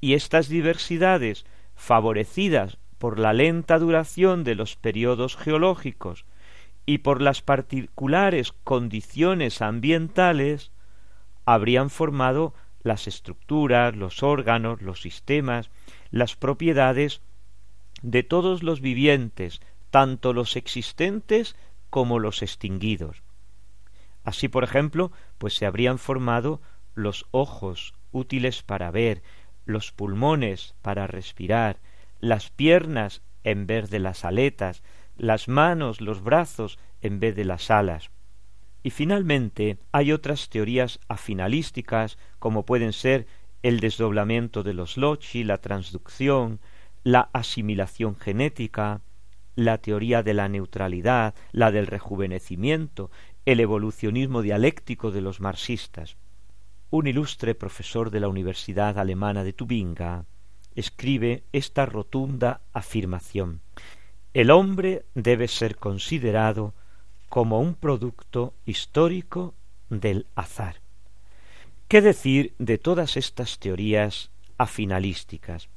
Y 0.00 0.14
estas 0.14 0.48
diversidades, 0.48 1.46
favorecidas 1.74 2.78
por 2.98 3.18
la 3.18 3.32
lenta 3.32 3.80
duración 3.80 4.44
de 4.44 4.54
los 4.54 4.76
periodos 4.76 5.36
geológicos 5.36 6.26
y 6.86 6.98
por 6.98 7.20
las 7.20 7.42
particulares 7.42 8.52
condiciones 8.62 9.60
ambientales, 9.60 10.70
habrían 11.44 11.90
formado 11.90 12.54
las 12.84 13.08
estructuras, 13.08 13.96
los 13.96 14.22
órganos, 14.22 14.80
los 14.80 15.02
sistemas, 15.02 15.70
las 16.12 16.36
propiedades 16.36 17.20
de 18.00 18.22
todos 18.22 18.62
los 18.62 18.80
vivientes, 18.80 19.60
tanto 19.90 20.32
los 20.32 20.56
existentes 20.56 21.56
como 21.90 22.18
los 22.18 22.42
extinguidos. 22.42 23.22
Así, 24.24 24.48
por 24.48 24.64
ejemplo, 24.64 25.10
pues 25.38 25.54
se 25.54 25.66
habrían 25.66 25.98
formado 25.98 26.60
los 26.94 27.26
ojos 27.30 27.94
útiles 28.12 28.62
para 28.62 28.90
ver, 28.90 29.22
los 29.64 29.92
pulmones 29.92 30.74
para 30.82 31.06
respirar, 31.06 31.78
las 32.20 32.50
piernas 32.50 33.22
en 33.44 33.66
vez 33.66 33.90
de 33.90 34.00
las 34.00 34.24
aletas, 34.24 34.82
las 35.16 35.48
manos, 35.48 36.00
los 36.00 36.22
brazos 36.22 36.78
en 37.00 37.20
vez 37.20 37.36
de 37.36 37.44
las 37.44 37.70
alas. 37.70 38.10
Y 38.82 38.90
finalmente 38.90 39.78
hay 39.92 40.12
otras 40.12 40.48
teorías 40.48 41.00
afinalísticas 41.08 42.18
como 42.38 42.64
pueden 42.64 42.92
ser 42.92 43.26
el 43.62 43.80
desdoblamiento 43.80 44.62
de 44.62 44.74
los 44.74 44.96
lochi, 44.96 45.44
la 45.44 45.58
transducción, 45.58 46.60
la 47.02 47.28
asimilación 47.32 48.16
genética, 48.16 49.00
la 49.58 49.78
teoría 49.78 50.22
de 50.22 50.34
la 50.34 50.48
neutralidad, 50.48 51.34
la 51.50 51.72
del 51.72 51.88
rejuvenecimiento, 51.88 53.10
el 53.44 53.58
evolucionismo 53.58 54.40
dialéctico 54.40 55.10
de 55.10 55.20
los 55.20 55.40
marxistas. 55.40 56.16
Un 56.90 57.08
ilustre 57.08 57.56
profesor 57.56 58.12
de 58.12 58.20
la 58.20 58.28
Universidad 58.28 59.00
Alemana 59.00 59.42
de 59.42 59.52
Tubinga 59.52 60.26
escribe 60.76 61.42
esta 61.52 61.86
rotunda 61.86 62.60
afirmación 62.72 63.60
El 64.32 64.52
hombre 64.52 65.06
debe 65.16 65.48
ser 65.48 65.74
considerado 65.74 66.72
como 67.28 67.58
un 67.58 67.74
producto 67.74 68.54
histórico 68.64 69.54
del 69.90 70.28
azar. 70.36 70.76
¿Qué 71.88 72.00
decir 72.00 72.54
de 72.58 72.78
todas 72.78 73.16
estas 73.16 73.58
teorías 73.58 74.30
afinalísticas? 74.56 75.68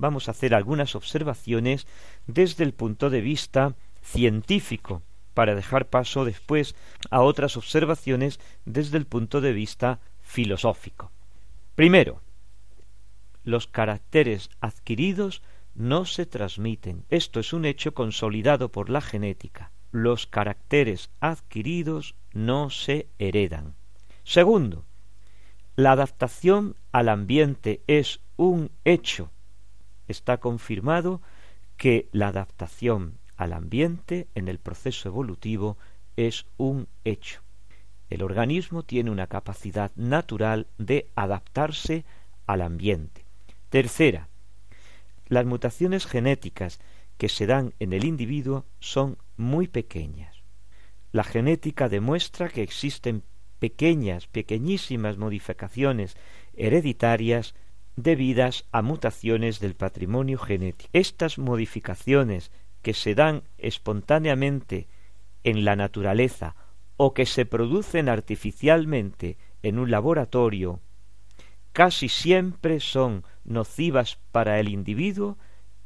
Vamos 0.00 0.26
a 0.26 0.32
hacer 0.32 0.54
algunas 0.54 0.94
observaciones 0.96 1.86
desde 2.26 2.64
el 2.64 2.74
punto 2.74 3.10
de 3.10 3.20
vista 3.20 3.74
científico, 4.02 5.02
para 5.34 5.54
dejar 5.54 5.88
paso 5.88 6.24
después 6.24 6.74
a 7.10 7.20
otras 7.20 7.56
observaciones 7.56 8.40
desde 8.64 8.98
el 8.98 9.06
punto 9.06 9.40
de 9.40 9.52
vista 9.52 10.00
filosófico. 10.20 11.12
Primero, 11.76 12.20
los 13.44 13.66
caracteres 13.66 14.50
adquiridos 14.60 15.42
no 15.74 16.04
se 16.04 16.26
transmiten. 16.26 17.04
Esto 17.10 17.38
es 17.38 17.52
un 17.52 17.64
hecho 17.64 17.94
consolidado 17.94 18.72
por 18.72 18.90
la 18.90 19.00
genética 19.00 19.70
los 19.92 20.26
caracteres 20.26 21.10
adquiridos 21.20 22.14
no 22.32 22.70
se 22.70 23.08
heredan. 23.18 23.74
Segundo, 24.24 24.84
la 25.76 25.92
adaptación 25.92 26.76
al 26.92 27.08
ambiente 27.08 27.82
es 27.86 28.20
un 28.36 28.70
hecho. 28.84 29.30
Está 30.10 30.38
confirmado 30.38 31.22
que 31.76 32.08
la 32.10 32.26
adaptación 32.26 33.18
al 33.36 33.52
ambiente 33.52 34.26
en 34.34 34.48
el 34.48 34.58
proceso 34.58 35.08
evolutivo 35.08 35.78
es 36.16 36.46
un 36.56 36.88
hecho. 37.04 37.42
El 38.08 38.24
organismo 38.24 38.82
tiene 38.82 39.12
una 39.12 39.28
capacidad 39.28 39.92
natural 39.94 40.66
de 40.78 41.06
adaptarse 41.14 42.04
al 42.48 42.62
ambiente. 42.62 43.24
Tercera, 43.68 44.28
las 45.28 45.46
mutaciones 45.46 46.06
genéticas 46.06 46.80
que 47.16 47.28
se 47.28 47.46
dan 47.46 47.72
en 47.78 47.92
el 47.92 48.04
individuo 48.04 48.66
son 48.80 49.16
muy 49.36 49.68
pequeñas. 49.68 50.42
La 51.12 51.22
genética 51.22 51.88
demuestra 51.88 52.48
que 52.48 52.64
existen 52.64 53.22
pequeñas, 53.60 54.26
pequeñísimas 54.26 55.18
modificaciones 55.18 56.16
hereditarias 56.54 57.54
debidas 58.02 58.64
a 58.72 58.82
mutaciones 58.82 59.60
del 59.60 59.74
patrimonio 59.74 60.38
genético. 60.38 60.90
Estas 60.92 61.38
modificaciones 61.38 62.50
que 62.82 62.94
se 62.94 63.14
dan 63.14 63.42
espontáneamente 63.58 64.88
en 65.44 65.64
la 65.64 65.76
naturaleza 65.76 66.54
o 66.96 67.14
que 67.14 67.26
se 67.26 67.46
producen 67.46 68.08
artificialmente 68.08 69.38
en 69.62 69.78
un 69.78 69.90
laboratorio, 69.90 70.80
casi 71.72 72.08
siempre 72.08 72.80
son 72.80 73.24
nocivas 73.44 74.18
para 74.32 74.60
el 74.60 74.68
individuo 74.68 75.38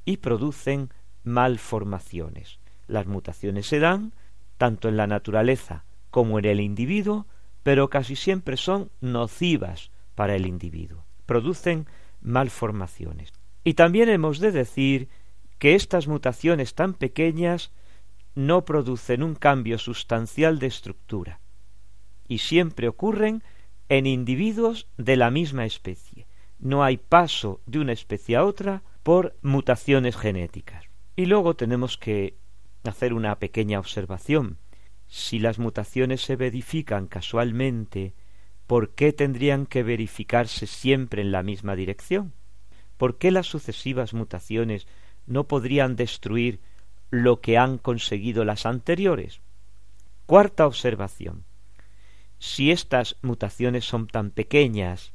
y 0.05 0.19
producen 0.19 0.91
malformaciones. 1.23 2.59
Las 2.87 3.07
mutaciones 3.07 3.67
se 3.67 3.79
dan 3.79 4.13
tanto 4.59 4.89
en 4.89 4.97
la 4.97 5.07
naturaleza 5.07 5.85
como 6.11 6.39
en 6.39 6.45
el 6.45 6.61
individuo, 6.61 7.27
pero 7.63 7.89
casi 7.89 8.17
siempre 8.17 8.57
son 8.57 8.91
nocivas 9.01 9.91
para 10.15 10.37
el 10.37 10.47
individuo. 10.47 11.05
Producen 11.27 11.87
malformaciones. 12.25 13.33
Y 13.63 13.75
también 13.75 14.09
hemos 14.09 14.41
de 14.41 14.51
decir 14.51 15.09
que 15.59 15.77
estas 15.77 16.09
mutaciones 16.09 16.75
tan 16.75 16.95
pequeñas 16.95 17.71
no 18.35 18.65
producen 18.65 19.23
un 19.23 19.37
cambio 19.37 19.79
sustancial 19.79 20.59
de 20.59 20.67
estructura 20.67 21.41
y 22.27 22.39
siempre 22.39 22.89
ocurren 22.89 23.43
en 23.89 24.07
individuos 24.07 24.89
de 24.97 25.17
la 25.17 25.31
misma 25.31 25.67
especie. 25.67 26.27
No 26.59 26.83
hay 26.83 26.97
paso 26.97 27.61
de 27.67 27.79
una 27.79 27.93
especie 27.93 28.37
a 28.37 28.45
otra 28.45 28.83
por 29.03 29.37
mutaciones 29.43 30.17
genéticas. 30.17 30.87
Y 31.17 31.27
luego 31.27 31.55
tenemos 31.55 31.99
que 31.99 32.37
hacer 32.85 33.13
una 33.13 33.39
pequeña 33.39 33.79
observación. 33.79 34.59
Si 35.07 35.39
las 35.39 35.59
mutaciones 35.59 36.23
se 36.23 36.37
verifican 36.37 37.07
casualmente, 37.07 38.15
¿por 38.67 38.95
qué 38.95 39.13
tendrían 39.13 39.67
que 39.67 39.83
verificarse 39.83 40.67
siempre 40.67 41.23
en 41.23 41.33
la 41.33 41.43
misma 41.43 41.77
dirección? 41.77 42.33
¿Por 42.97 43.19
qué 43.19 43.31
las 43.31 43.47
sucesivas 43.47 44.15
mutaciones 44.15 44.87
no 45.27 45.49
podrían 45.49 45.97
destruir 45.97 46.61
lo 47.11 47.41
que 47.41 47.59
han 47.59 47.79
conseguido 47.79 48.45
las 48.45 48.67
anteriores? 48.67 49.41
Cuarta 50.27 50.67
observación. 50.67 51.45
Si 52.39 52.71
estas 52.71 53.17
mutaciones 53.23 53.85
son 53.85 54.07
tan 54.07 54.31
pequeñas, 54.31 55.13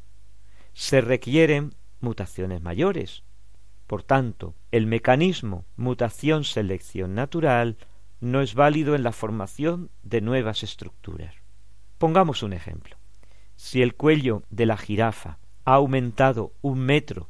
se 0.74 1.02
requieren 1.02 1.74
mutaciones 2.00 2.62
mayores. 2.62 3.24
Por 3.88 4.04
tanto, 4.04 4.56
el 4.72 4.86
mecanismo 4.86 5.66
mutación-selección 5.76 7.16
natural 7.16 7.78
no 8.20 8.42
es 8.42 8.54
válido 8.54 8.96
en 8.96 9.04
la 9.04 9.12
formación 9.12 9.90
de 10.04 10.22
nuevas 10.22 10.64
estructuras. 10.64 11.36
Pongamos 11.98 12.44
un 12.44 12.54
ejemplo. 12.54 12.99
Si 13.62 13.82
el 13.82 13.94
cuello 13.94 14.44
de 14.50 14.66
la 14.66 14.78
jirafa 14.78 15.38
ha 15.66 15.74
aumentado 15.74 16.54
un 16.62 16.80
metro 16.80 17.30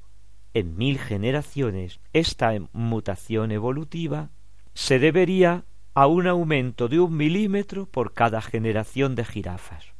en 0.53 0.77
mil 0.77 0.99
generaciones, 0.99 2.01
esta 2.13 2.53
mutación 2.71 3.51
evolutiva 3.51 4.29
se 4.75 4.99
debería 4.99 5.65
a 5.95 6.05
un 6.05 6.27
aumento 6.27 6.87
de 6.87 6.99
un 6.99 7.17
milímetro 7.17 7.87
por 7.87 8.13
cada 8.13 8.43
generación 8.43 9.15
de 9.15 9.25
jirafas. 9.25 9.95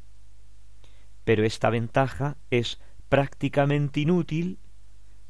Pero 1.24 1.44
esta 1.44 1.68
ventaja 1.68 2.36
es 2.52 2.80
prácticamente 3.08 3.98
inútil 3.98 4.60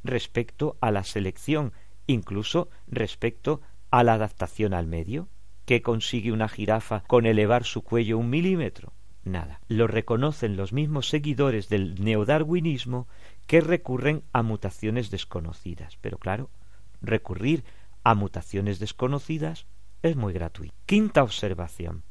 respecto 0.05 0.77
a 0.83 0.91
la 0.91 1.05
selección, 1.05 1.73
incluso 2.07 2.69
respecto 2.87 3.63
a 3.91 4.05
la 4.05 4.13
adaptación 4.13 4.75
al 4.75 4.87
medio. 4.87 5.31
¿Qué 5.65 5.81
consigue 5.81 6.31
una 6.31 6.51
jirafa 6.51 7.05
con 7.05 7.25
elevar 7.25 7.65
su 7.65 7.81
cuello 7.81 8.19
un 8.19 8.29
milímetro? 8.29 8.93
Nada. 9.25 9.61
Lo 9.69 9.87
reconocen 9.87 10.57
los 10.57 10.73
mismos 10.73 11.09
seguidores 11.09 11.69
del 11.69 12.03
neodarwinismo 12.03 13.07
que 13.47 13.61
recurren 13.61 14.23
a 14.33 14.43
mutaciones 14.43 15.11
desconocidas. 15.11 15.99
Pero 16.01 16.19
claro, 16.19 16.51
recurrir 17.03 17.65
a 18.03 18.15
mutaciones 18.15 18.79
desconocidas 18.79 19.67
es 20.03 20.17
muy 20.17 20.33
gratuito. 20.33 20.75
Quinta 20.87 21.23
observación. 21.23 22.03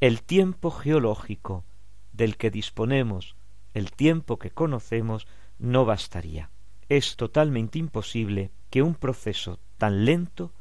El 0.00 0.22
tiempo 0.22 0.70
geológico 0.70 1.64
del 2.12 2.36
que 2.36 2.50
disponemos, 2.50 3.36
el 3.72 3.92
tiempo 3.92 4.38
que 4.38 4.50
conocemos, 4.50 5.28
no 5.58 5.84
bastaría 5.84 6.50
es 6.96 7.16
totalmente 7.16 7.78
imposible 7.78 8.50
que 8.68 8.82
un 8.82 8.94
proceso 8.94 9.58
tan 9.78 10.04
lento 10.04 10.52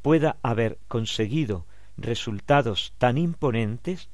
pueda 0.00 0.38
haber 0.42 0.78
conseguido 0.88 1.66
resultados 1.98 2.94
tan 2.96 3.18
imponentes 3.18 4.08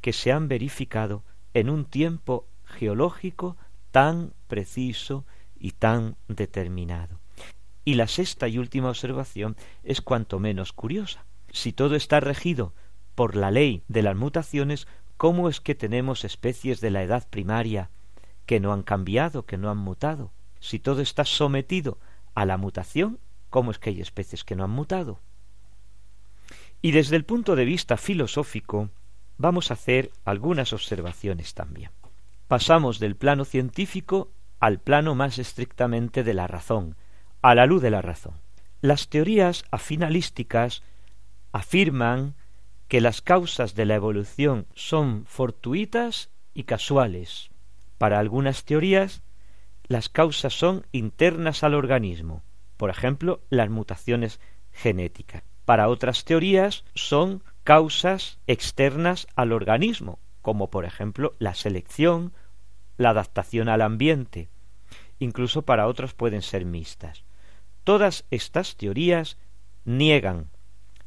que 0.00 0.12
se 0.12 0.32
han 0.32 0.48
verificado 0.48 1.24
en 1.54 1.70
un 1.70 1.84
tiempo 1.84 2.46
geológico 2.64 3.56
tan 3.90 4.32
preciso 4.46 5.24
y 5.58 5.72
tan 5.72 6.16
determinado. 6.28 7.20
Y 7.84 7.94
la 7.94 8.06
sexta 8.06 8.48
y 8.48 8.58
última 8.58 8.90
observación 8.90 9.56
es 9.82 10.00
cuanto 10.00 10.38
menos 10.38 10.72
curiosa. 10.72 11.24
Si 11.50 11.72
todo 11.72 11.96
está 11.96 12.20
regido 12.20 12.74
por 13.14 13.34
la 13.34 13.50
ley 13.50 13.82
de 13.88 14.02
las 14.02 14.14
mutaciones, 14.14 14.86
¿cómo 15.16 15.48
es 15.48 15.60
que 15.60 15.74
tenemos 15.74 16.24
especies 16.24 16.80
de 16.80 16.90
la 16.90 17.02
edad 17.02 17.26
primaria 17.28 17.90
que 18.46 18.60
no 18.60 18.72
han 18.72 18.82
cambiado, 18.82 19.46
que 19.46 19.56
no 19.56 19.70
han 19.70 19.78
mutado? 19.78 20.32
Si 20.60 20.78
todo 20.78 21.00
está 21.00 21.24
sometido 21.24 21.98
a 22.34 22.44
la 22.44 22.56
mutación, 22.56 23.18
¿cómo 23.50 23.70
es 23.70 23.78
que 23.78 23.90
hay 23.90 24.00
especies 24.00 24.44
que 24.44 24.54
no 24.54 24.64
han 24.64 24.70
mutado? 24.70 25.20
Y 26.82 26.92
desde 26.92 27.16
el 27.16 27.24
punto 27.24 27.56
de 27.56 27.64
vista 27.64 27.96
filosófico, 27.96 28.90
vamos 29.38 29.70
a 29.70 29.74
hacer 29.74 30.10
algunas 30.24 30.72
observaciones 30.72 31.54
también. 31.54 31.90
Pasamos 32.48 32.98
del 32.98 33.16
plano 33.16 33.44
científico 33.44 34.32
al 34.60 34.80
plano 34.80 35.14
más 35.14 35.38
estrictamente 35.38 36.24
de 36.24 36.34
la 36.34 36.46
razón, 36.46 36.96
a 37.40 37.54
la 37.54 37.66
luz 37.66 37.80
de 37.80 37.90
la 37.90 38.02
razón. 38.02 38.34
Las 38.80 39.08
teorías 39.08 39.64
afinalísticas 39.70 40.82
afirman 41.52 42.34
que 42.88 43.00
las 43.00 43.22
causas 43.22 43.74
de 43.74 43.86
la 43.86 43.94
evolución 43.94 44.66
son 44.74 45.24
fortuitas 45.26 46.30
y 46.54 46.64
casuales. 46.64 47.50
Para 47.98 48.18
algunas 48.18 48.64
teorías, 48.64 49.22
las 49.86 50.08
causas 50.08 50.54
son 50.54 50.86
internas 50.92 51.62
al 51.62 51.74
organismo, 51.74 52.42
por 52.76 52.90
ejemplo, 52.90 53.42
las 53.50 53.70
mutaciones 53.70 54.40
genéticas. 54.72 55.42
Para 55.64 55.88
otras 55.88 56.24
teorías 56.24 56.84
son 56.94 57.42
causas 57.68 58.38
externas 58.46 59.26
al 59.36 59.52
organismo, 59.52 60.20
como 60.40 60.70
por 60.70 60.86
ejemplo 60.86 61.34
la 61.38 61.54
selección, 61.54 62.32
la 62.96 63.10
adaptación 63.10 63.68
al 63.68 63.82
ambiente. 63.82 64.48
Incluso 65.18 65.60
para 65.60 65.86
otros 65.86 66.14
pueden 66.14 66.40
ser 66.40 66.64
mixtas. 66.64 67.24
Todas 67.84 68.24
estas 68.30 68.76
teorías 68.76 69.36
niegan 69.84 70.48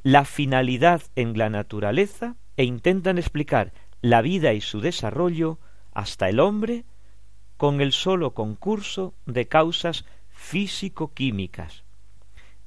la 0.04 0.24
finalidad 0.24 1.02
en 1.15 1.36
la 1.36 1.50
naturaleza 1.50 2.36
e 2.58 2.63
intentan 2.63 3.17
explicar 3.17 3.74
la 4.04 4.21
vida 4.21 4.54
y 4.54 4.62
su 4.62 4.82
desarrollo 4.82 5.58
hasta 5.93 6.30
el 6.30 6.39
hombre 6.39 6.86
con 7.58 7.82
el 7.82 7.91
solo 7.91 8.36
concurso 8.36 9.15
de 9.26 9.47
causas 9.47 10.06
físico-químicas, 10.30 11.86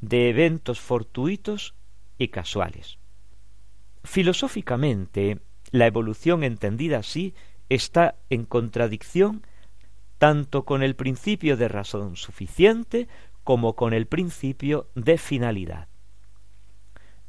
de 0.00 0.30
eventos 0.30 0.80
fortuitos 0.80 1.76
y 2.18 2.26
casuales. 2.26 2.98
Filosóficamente, 4.05 5.40
la 5.71 5.87
evolución 5.87 6.45
entendida 6.45 6.99
así 6.99 7.35
está 7.69 8.17
en 8.31 8.45
contradicción 8.45 9.43
tanto 10.19 10.64
con 10.64 10.83
el 10.83 10.95
principio 10.95 11.57
de 11.57 11.69
razón 11.69 12.17
suficiente 12.17 13.09
como 13.43 13.75
con 13.75 13.93
el 13.93 14.07
principio 14.07 14.88
de 14.95 15.19
finalidad. 15.19 15.88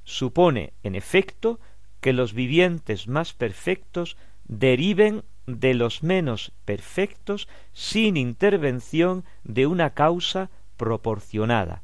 Supone, 0.03 0.73
en 0.83 0.95
efecto, 0.95 1.59
que 1.99 2.13
los 2.13 2.33
vivientes 2.33 3.07
más 3.07 3.33
perfectos 3.33 4.17
deriven 4.47 5.23
de 5.47 5.73
los 5.73 6.03
menos 6.03 6.51
perfectos 6.65 7.47
sin 7.73 8.17
intervención 8.17 9.25
de 9.43 9.65
una 9.65 9.91
causa 9.91 10.51
proporcionada. 10.77 11.83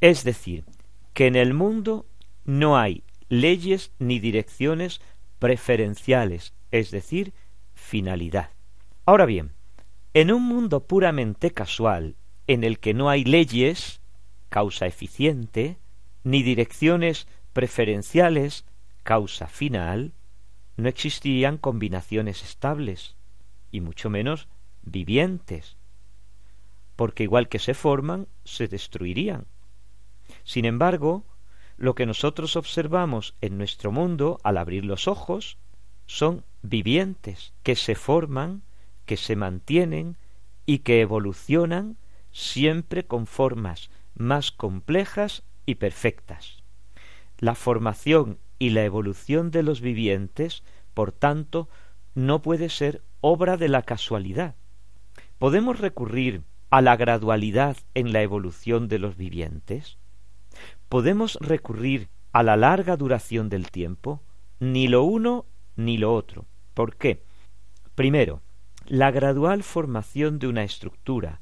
Es 0.00 0.24
decir, 0.24 0.64
que 1.12 1.26
en 1.26 1.36
el 1.36 1.54
mundo 1.54 2.06
no 2.44 2.76
hay 2.76 3.04
leyes 3.32 3.92
ni 3.98 4.20
direcciones 4.20 5.00
preferenciales, 5.38 6.52
es 6.70 6.90
decir, 6.90 7.32
finalidad. 7.72 8.50
Ahora 9.06 9.24
bien, 9.24 9.52
en 10.12 10.30
un 10.30 10.42
mundo 10.42 10.86
puramente 10.86 11.50
casual, 11.50 12.16
en 12.46 12.62
el 12.62 12.78
que 12.78 12.92
no 12.92 13.08
hay 13.08 13.24
leyes, 13.24 14.02
causa 14.50 14.84
eficiente, 14.86 15.78
ni 16.24 16.42
direcciones 16.42 17.26
preferenciales, 17.54 18.66
causa 19.02 19.46
final, 19.46 20.12
no 20.76 20.90
existirían 20.90 21.56
combinaciones 21.56 22.42
estables, 22.42 23.16
y 23.70 23.80
mucho 23.80 24.10
menos 24.10 24.46
vivientes, 24.82 25.78
porque 26.96 27.22
igual 27.22 27.48
que 27.48 27.60
se 27.60 27.72
forman, 27.72 28.28
se 28.44 28.68
destruirían. 28.68 29.46
Sin 30.44 30.66
embargo, 30.66 31.24
lo 31.82 31.96
que 31.96 32.06
nosotros 32.06 32.54
observamos 32.54 33.34
en 33.40 33.58
nuestro 33.58 33.90
mundo 33.90 34.38
al 34.44 34.56
abrir 34.56 34.84
los 34.84 35.08
ojos 35.08 35.58
son 36.06 36.44
vivientes 36.62 37.54
que 37.64 37.74
se 37.74 37.96
forman, 37.96 38.62
que 39.04 39.16
se 39.16 39.34
mantienen 39.34 40.16
y 40.64 40.78
que 40.78 41.00
evolucionan 41.00 41.96
siempre 42.30 43.04
con 43.04 43.26
formas 43.26 43.90
más 44.14 44.52
complejas 44.52 45.42
y 45.66 45.74
perfectas. 45.74 46.62
La 47.38 47.56
formación 47.56 48.38
y 48.60 48.70
la 48.70 48.84
evolución 48.84 49.50
de 49.50 49.64
los 49.64 49.80
vivientes, 49.80 50.62
por 50.94 51.10
tanto, 51.10 51.68
no 52.14 52.42
puede 52.42 52.68
ser 52.68 53.02
obra 53.20 53.56
de 53.56 53.68
la 53.68 53.82
casualidad. 53.82 54.54
¿Podemos 55.40 55.80
recurrir 55.80 56.44
a 56.70 56.80
la 56.80 56.94
gradualidad 56.94 57.76
en 57.94 58.12
la 58.12 58.22
evolución 58.22 58.86
de 58.86 59.00
los 59.00 59.16
vivientes? 59.16 59.98
¿Podemos 60.92 61.38
recurrir 61.40 62.10
a 62.32 62.42
la 62.42 62.54
larga 62.58 62.98
duración 62.98 63.48
del 63.48 63.70
tiempo? 63.70 64.22
Ni 64.60 64.88
lo 64.88 65.04
uno 65.04 65.46
ni 65.74 65.96
lo 65.96 66.12
otro. 66.12 66.44
¿Por 66.74 66.96
qué? 66.96 67.24
Primero, 67.94 68.42
la 68.84 69.10
gradual 69.10 69.62
formación 69.62 70.38
de 70.38 70.48
una 70.48 70.64
estructura, 70.64 71.40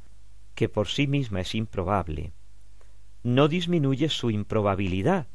que 0.54 0.68
por 0.68 0.86
sí 0.86 1.08
misma 1.08 1.40
es 1.40 1.56
improbable, 1.56 2.32
no 3.24 3.48
disminuye 3.48 4.08
su 4.08 4.30
improbabilidad, 4.30 5.26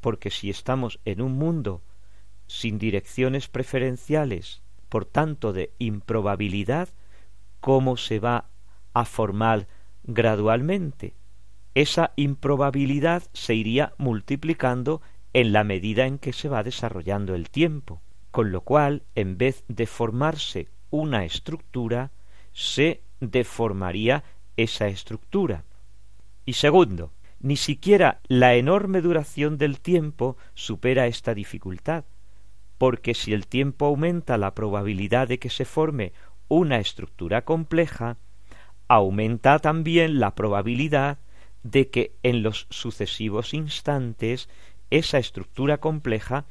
porque 0.00 0.32
si 0.32 0.50
estamos 0.50 0.98
en 1.04 1.22
un 1.22 1.38
mundo 1.38 1.84
sin 2.48 2.80
direcciones 2.80 3.46
preferenciales, 3.46 4.64
por 4.88 5.04
tanto 5.04 5.52
de 5.52 5.72
improbabilidad, 5.78 6.88
¿cómo 7.60 7.96
se 7.96 8.18
va 8.18 8.50
a 8.92 9.04
formar 9.04 9.68
gradualmente? 10.02 11.14
Esa 11.76 12.14
improbabilidad 12.16 13.24
se 13.34 13.54
iría 13.54 13.92
multiplicando 13.98 15.02
en 15.34 15.52
la 15.52 15.62
medida 15.62 16.06
en 16.06 16.16
que 16.16 16.32
se 16.32 16.48
va 16.48 16.62
desarrollando 16.62 17.34
el 17.34 17.50
tiempo, 17.50 18.00
con 18.30 18.50
lo 18.50 18.62
cual, 18.62 19.02
en 19.14 19.36
vez 19.36 19.62
de 19.68 19.86
formarse 19.86 20.68
una 20.88 21.26
estructura, 21.26 22.12
se 22.54 23.02
deformaría 23.20 24.24
esa 24.56 24.86
estructura. 24.86 25.64
Y 26.46 26.54
segundo, 26.54 27.12
ni 27.40 27.56
siquiera 27.56 28.20
la 28.26 28.54
enorme 28.54 29.02
duración 29.02 29.58
del 29.58 29.78
tiempo 29.78 30.38
supera 30.54 31.06
esta 31.06 31.34
dificultad, 31.34 32.06
porque 32.78 33.12
si 33.12 33.34
el 33.34 33.46
tiempo 33.46 33.84
aumenta 33.84 34.38
la 34.38 34.54
probabilidad 34.54 35.28
de 35.28 35.38
que 35.38 35.50
se 35.50 35.66
forme 35.66 36.14
una 36.48 36.78
estructura 36.78 37.42
compleja, 37.44 38.16
aumenta 38.88 39.58
también 39.58 40.20
la 40.20 40.34
probabilidad 40.34 41.18
de 41.70 41.88
que 41.88 42.12
en 42.22 42.42
los 42.42 42.66
sucesivos 42.70 43.52
instantes 43.52 44.48
esa 44.90 45.18
estructura 45.18 45.78
compleja 45.78 46.46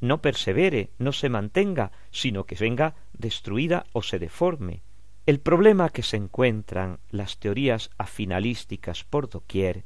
no 0.00 0.22
persevere, 0.22 0.90
no 0.98 1.12
se 1.12 1.28
mantenga, 1.28 1.92
sino 2.10 2.44
que 2.44 2.56
venga 2.56 2.94
destruida 3.12 3.84
o 3.92 4.02
se 4.02 4.18
deforme. 4.18 4.82
El 5.26 5.40
problema 5.40 5.90
que 5.90 6.02
se 6.02 6.16
encuentran 6.16 6.98
las 7.10 7.38
teorías 7.38 7.90
afinalísticas 7.98 9.04
por 9.04 9.28
doquier 9.28 9.84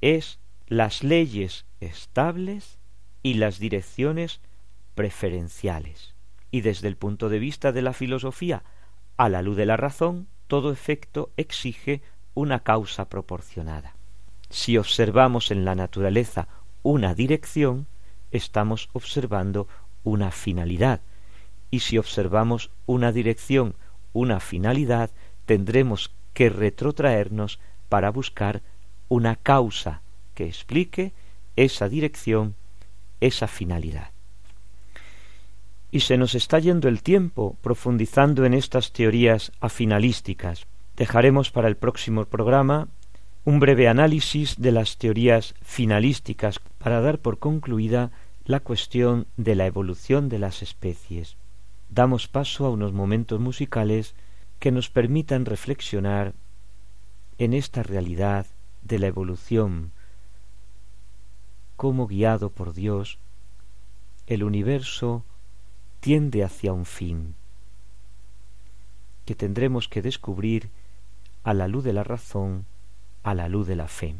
es 0.00 0.38
las 0.66 1.02
leyes 1.02 1.66
estables 1.80 2.78
y 3.22 3.34
las 3.34 3.58
direcciones 3.58 4.40
preferenciales. 4.94 6.14
Y 6.50 6.60
desde 6.62 6.88
el 6.88 6.96
punto 6.96 7.28
de 7.28 7.38
vista 7.38 7.72
de 7.72 7.82
la 7.82 7.92
filosofía, 7.92 8.64
a 9.16 9.28
la 9.28 9.42
luz 9.42 9.56
de 9.56 9.66
la 9.66 9.76
razón, 9.76 10.28
todo 10.46 10.72
efecto 10.72 11.30
exige 11.36 12.02
una 12.34 12.60
causa 12.60 13.08
proporcionada. 13.08 13.94
Si 14.50 14.76
observamos 14.76 15.52
en 15.52 15.64
la 15.64 15.76
naturaleza 15.76 16.48
una 16.82 17.14
dirección, 17.14 17.86
estamos 18.32 18.88
observando 18.92 19.68
una 20.02 20.32
finalidad. 20.32 21.00
Y 21.70 21.80
si 21.80 21.98
observamos 21.98 22.70
una 22.86 23.12
dirección, 23.12 23.76
una 24.12 24.40
finalidad, 24.40 25.10
tendremos 25.46 26.12
que 26.34 26.50
retrotraernos 26.50 27.60
para 27.88 28.10
buscar 28.10 28.62
una 29.08 29.36
causa 29.36 30.02
que 30.34 30.46
explique 30.46 31.12
esa 31.54 31.88
dirección, 31.88 32.56
esa 33.20 33.46
finalidad. 33.46 34.10
Y 35.92 36.00
se 36.00 36.16
nos 36.16 36.34
está 36.34 36.58
yendo 36.58 36.88
el 36.88 37.02
tiempo 37.02 37.56
profundizando 37.62 38.44
en 38.44 38.54
estas 38.54 38.92
teorías 38.92 39.52
afinalísticas. 39.60 40.66
Dejaremos 40.96 41.50
para 41.50 41.68
el 41.68 41.76
próximo 41.76 42.24
programa 42.24 42.88
un 43.50 43.58
breve 43.58 43.88
análisis 43.88 44.60
de 44.60 44.70
las 44.70 44.96
teorías 44.96 45.56
finalísticas 45.60 46.60
para 46.78 47.00
dar 47.00 47.18
por 47.18 47.40
concluida 47.40 48.12
la 48.44 48.60
cuestión 48.60 49.26
de 49.36 49.56
la 49.56 49.66
evolución 49.66 50.28
de 50.28 50.38
las 50.38 50.62
especies. 50.62 51.36
Damos 51.88 52.28
paso 52.28 52.64
a 52.64 52.70
unos 52.70 52.92
momentos 52.92 53.40
musicales 53.40 54.14
que 54.60 54.70
nos 54.70 54.88
permitan 54.88 55.46
reflexionar 55.46 56.32
en 57.38 57.52
esta 57.52 57.82
realidad 57.82 58.46
de 58.82 59.00
la 59.00 59.08
evolución, 59.08 59.90
como 61.74 62.06
guiado 62.06 62.50
por 62.50 62.72
Dios, 62.72 63.18
el 64.28 64.44
universo 64.44 65.24
tiende 65.98 66.44
hacia 66.44 66.72
un 66.72 66.84
fin, 66.84 67.34
que 69.24 69.34
tendremos 69.34 69.88
que 69.88 70.02
descubrir 70.02 70.70
a 71.42 71.52
la 71.52 71.66
luz 71.66 71.82
de 71.82 71.92
la 71.92 72.04
razón, 72.04 72.64
a 73.22 73.34
la 73.34 73.48
luz 73.48 73.66
de 73.66 73.76
la 73.76 73.88
fe. 73.88 74.16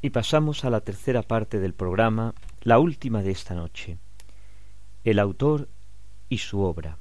Y 0.00 0.10
pasamos 0.10 0.64
a 0.64 0.70
la 0.70 0.80
tercera 0.80 1.22
parte 1.22 1.58
del 1.58 1.74
programa, 1.74 2.34
la 2.62 2.78
última 2.78 3.22
de 3.22 3.32
esta 3.32 3.54
noche. 3.54 3.98
El 5.02 5.18
autor 5.18 5.68
y 6.28 6.38
su 6.38 6.60
obra. 6.60 6.98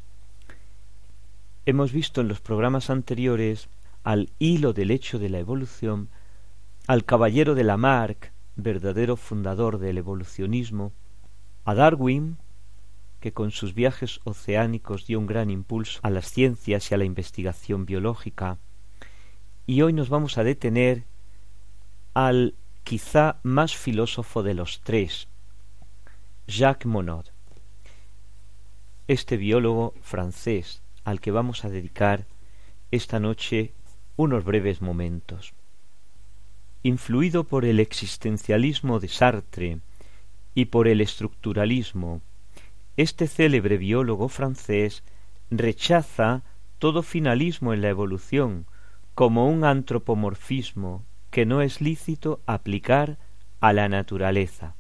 Hemos 1.66 1.92
visto 1.92 2.22
en 2.22 2.28
los 2.28 2.42
programas 2.42 2.90
anteriores 2.90 3.70
al 4.04 4.30
hilo 4.40 4.74
del 4.74 4.90
hecho 4.90 5.20
de 5.20 5.30
la 5.30 5.40
evolución, 5.40 6.10
al 6.88 7.06
caballero 7.06 7.54
de 7.56 7.66
Lamarck, 7.66 8.32
verdadero 8.56 9.16
fundador 9.16 9.78
del 9.78 9.98
evolucionismo, 9.98 10.92
a 11.66 11.76
Darwin, 11.76 12.38
que 13.20 13.34
con 13.34 13.52
sus 13.52 13.74
viajes 13.74 14.22
oceánicos 14.24 15.06
dio 15.06 15.20
un 15.20 15.28
gran 15.28 15.50
impulso 15.50 16.00
a 16.04 16.10
las 16.10 16.32
ciencias 16.32 16.90
y 16.90 16.96
a 16.96 16.98
la 16.98 17.06
investigación 17.06 17.86
biológica, 17.86 18.58
y 19.66 19.82
hoy 19.82 19.92
nos 19.92 20.08
vamos 20.08 20.38
a 20.38 20.44
detener 20.44 21.04
al 22.14 22.56
quizá 22.88 23.36
más 23.44 23.76
filósofo 23.76 24.44
de 24.44 24.54
los 24.54 24.80
tres, 24.80 25.28
Jacques 26.48 26.86
Monod, 26.86 27.26
este 29.10 29.36
biólogo 29.36 29.94
francés 30.00 30.82
al 31.04 31.20
que 31.20 31.32
vamos 31.32 31.66
a 31.66 31.70
dedicar 31.70 32.28
esta 32.92 33.20
noche 33.20 33.74
unos 34.16 34.46
breves 34.46 34.82
momentos. 34.82 35.52
Influido 36.82 37.44
por 37.44 37.66
el 37.66 37.82
existencialismo 37.82 39.02
de 39.02 39.10
Sartre 39.10 39.80
y 40.56 40.66
por 40.68 40.88
el 40.88 41.02
estructuralismo, 41.02 42.22
este 42.96 43.28
célebre 43.28 43.78
biólogo 43.78 44.30
francés 44.30 45.04
rechaza 45.52 46.42
todo 46.80 47.04
finalismo 47.04 47.74
en 47.74 47.82
la 47.82 47.90
evolución 47.90 48.66
como 49.14 49.50
un 49.50 49.66
antropomorfismo 49.66 51.04
que 51.30 51.46
no 51.46 51.62
es 51.62 51.82
lícito 51.82 52.42
aplicar 52.46 53.18
a 53.60 53.74
la 53.74 53.90
naturaleza. 53.90 54.76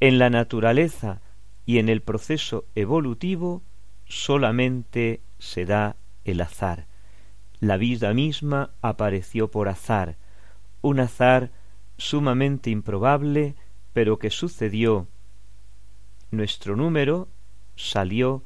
En 0.00 0.18
la 0.18 0.30
naturaleza 0.30 1.20
y 1.66 1.78
en 1.78 1.88
el 1.88 2.02
proceso 2.02 2.64
evolutivo 2.74 3.62
solamente 4.06 5.20
se 5.38 5.64
da 5.64 5.96
el 6.24 6.40
azar. 6.40 6.86
La 7.60 7.76
vida 7.76 8.14
misma 8.14 8.70
apareció 8.80 9.50
por 9.50 9.68
azar, 9.68 10.16
un 10.80 11.00
azar 11.00 11.50
sumamente 11.96 12.70
improbable, 12.70 13.56
pero 13.92 14.18
que 14.18 14.30
sucedió. 14.30 15.08
Nuestro 16.30 16.76
número 16.76 17.28
salió 17.74 18.44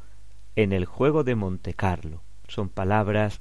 en 0.57 0.73
el 0.73 0.87
juego 0.87 1.25
de 1.25 1.35
Monte 1.35 1.75
Carlo. 1.75 2.23
Son 2.49 2.69
palabras 2.69 3.41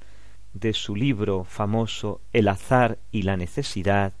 de 0.54 0.72
su 0.72 0.96
libro 0.96 1.44
famoso 1.44 2.22
El 2.32 2.48
azar 2.48 2.98
y 3.10 3.22
la 3.22 3.36
necesidad, 3.36 4.14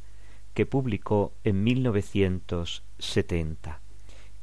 que 0.54 0.66
publicó 0.66 1.32
en 1.44 1.64
1970. 1.64 3.80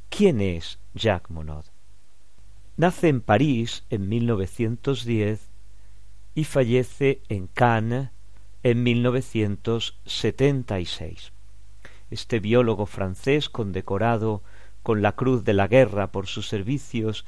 ¿Quién 0.08 0.40
es 0.40 0.80
Jacques 0.94 1.30
Monod? 1.30 1.66
Nace 2.76 3.08
en 3.08 3.20
París 3.20 3.84
en 3.90 4.08
1910 4.08 5.48
y 6.34 6.44
fallece 6.44 7.20
en 7.28 7.46
Cannes 7.46 8.10
en 8.62 8.82
1976. 8.82 11.32
Este 12.10 12.40
biólogo 12.40 12.84
francés 12.86 13.48
condecorado 13.48 14.42
con 14.82 15.00
la 15.02 15.12
Cruz 15.12 15.44
de 15.44 15.54
la 15.54 15.68
Guerra 15.68 16.10
por 16.10 16.26
sus 16.26 16.48
servicios 16.48 17.24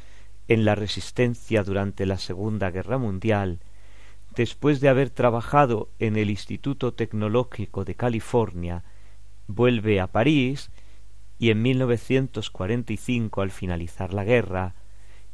en 0.48 0.64
la 0.64 0.74
resistencia 0.74 1.62
durante 1.62 2.06
la 2.06 2.18
Segunda 2.18 2.70
Guerra 2.70 2.98
Mundial 2.98 3.60
después 4.34 4.80
de 4.80 4.88
haber 4.88 5.10
trabajado 5.10 5.90
en 5.98 6.16
el 6.16 6.30
Instituto 6.30 6.94
Tecnológico 6.94 7.84
de 7.84 7.94
California, 7.94 8.82
vuelve 9.46 10.00
a 10.00 10.06
París 10.06 10.70
y 11.38 11.50
en 11.50 11.60
1945, 11.62 13.42
al 13.42 13.50
finalizar 13.50 14.14
la 14.14 14.24
guerra, 14.24 14.74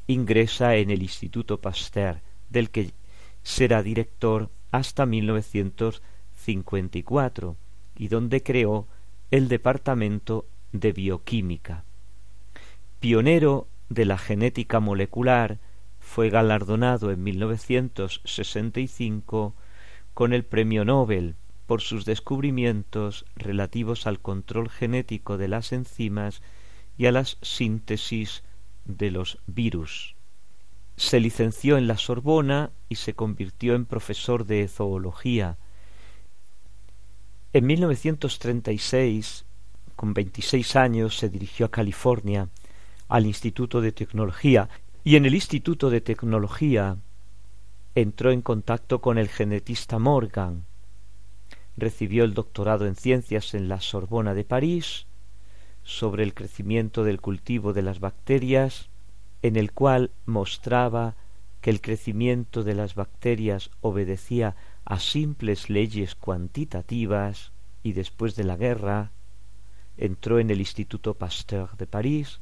ingresa 0.06 0.76
en 0.76 0.90
el 0.90 1.02
Instituto 1.02 1.60
Pasteur, 1.60 2.22
del 2.48 2.70
que 2.70 2.92
será 3.42 3.82
director 3.82 4.48
hasta 4.70 5.04
1954 5.06 7.56
y 7.96 8.08
donde 8.08 8.42
creó 8.42 8.86
el 9.30 9.48
Departamento 9.48 10.46
de 10.72 10.92
Bioquímica. 10.92 11.84
Pionero 13.00 13.68
de 13.88 14.06
la 14.06 14.18
genética 14.18 14.80
molecular, 14.80 15.60
fue 16.08 16.30
galardonado 16.30 17.12
en 17.12 17.22
1965 17.22 19.54
con 20.14 20.32
el 20.32 20.42
Premio 20.42 20.86
Nobel 20.86 21.36
por 21.66 21.82
sus 21.82 22.06
descubrimientos 22.06 23.26
relativos 23.36 24.06
al 24.06 24.18
control 24.18 24.70
genético 24.70 25.36
de 25.36 25.48
las 25.48 25.70
enzimas 25.72 26.40
y 26.96 27.04
a 27.06 27.12
las 27.12 27.36
síntesis 27.42 28.42
de 28.86 29.10
los 29.10 29.38
virus. 29.46 30.14
Se 30.96 31.20
licenció 31.20 31.76
en 31.76 31.86
la 31.86 31.98
Sorbona 31.98 32.70
y 32.88 32.94
se 32.94 33.12
convirtió 33.12 33.74
en 33.74 33.84
profesor 33.84 34.46
de 34.46 34.66
zoología. 34.66 35.58
En 37.52 37.66
1936, 37.66 39.44
con 39.94 40.14
26 40.14 40.74
años, 40.74 41.18
se 41.18 41.28
dirigió 41.28 41.66
a 41.66 41.70
California, 41.70 42.48
al 43.08 43.26
Instituto 43.26 43.82
de 43.82 43.92
Tecnología, 43.92 44.70
y 45.04 45.16
en 45.16 45.26
el 45.26 45.34
Instituto 45.34 45.90
de 45.90 46.00
Tecnología 46.00 46.96
entró 47.94 48.30
en 48.30 48.42
contacto 48.42 49.00
con 49.00 49.18
el 49.18 49.28
genetista 49.28 49.98
Morgan, 49.98 50.64
recibió 51.76 52.24
el 52.24 52.34
doctorado 52.34 52.86
en 52.86 52.96
ciencias 52.96 53.54
en 53.54 53.68
la 53.68 53.80
Sorbona 53.80 54.34
de 54.34 54.44
París 54.44 55.06
sobre 55.84 56.22
el 56.22 56.34
crecimiento 56.34 57.04
del 57.04 57.20
cultivo 57.20 57.72
de 57.72 57.82
las 57.82 58.00
bacterias, 58.00 58.88
en 59.42 59.56
el 59.56 59.72
cual 59.72 60.10
mostraba 60.26 61.14
que 61.60 61.70
el 61.70 61.80
crecimiento 61.80 62.62
de 62.62 62.74
las 62.74 62.94
bacterias 62.94 63.70
obedecía 63.80 64.56
a 64.84 64.98
simples 65.00 65.70
leyes 65.70 66.14
cuantitativas 66.14 67.52
y 67.82 67.92
después 67.92 68.36
de 68.36 68.44
la 68.44 68.56
guerra 68.56 69.12
entró 69.96 70.38
en 70.38 70.50
el 70.50 70.60
Instituto 70.60 71.14
Pasteur 71.14 71.76
de 71.76 71.86
París, 71.86 72.40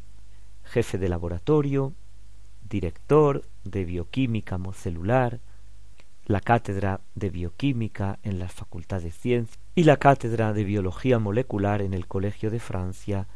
jefe 0.65 0.99
de 0.99 1.09
laboratorio, 1.09 1.93
director 2.69 3.45
de 3.65 3.85
bioquímica 3.85 4.59
celular, 4.73 5.41
la 6.27 6.41
cátedra 6.41 7.01
de 7.15 7.31
bioquímica 7.31 8.19
en 8.23 8.39
la 8.39 8.49
Facultad 8.49 9.03
de 9.03 9.13
Ciencias 9.13 9.59
y 9.75 9.85
la 9.85 9.99
cátedra 9.99 10.53
de 10.53 10.65
biología 10.65 11.19
molecular 11.19 11.81
en 11.83 11.95
el 11.95 12.07
Colegio 12.07 12.51
de 12.51 12.61
Francia 12.61 13.29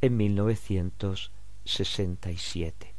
en 0.00 0.16
1967. 0.16 2.94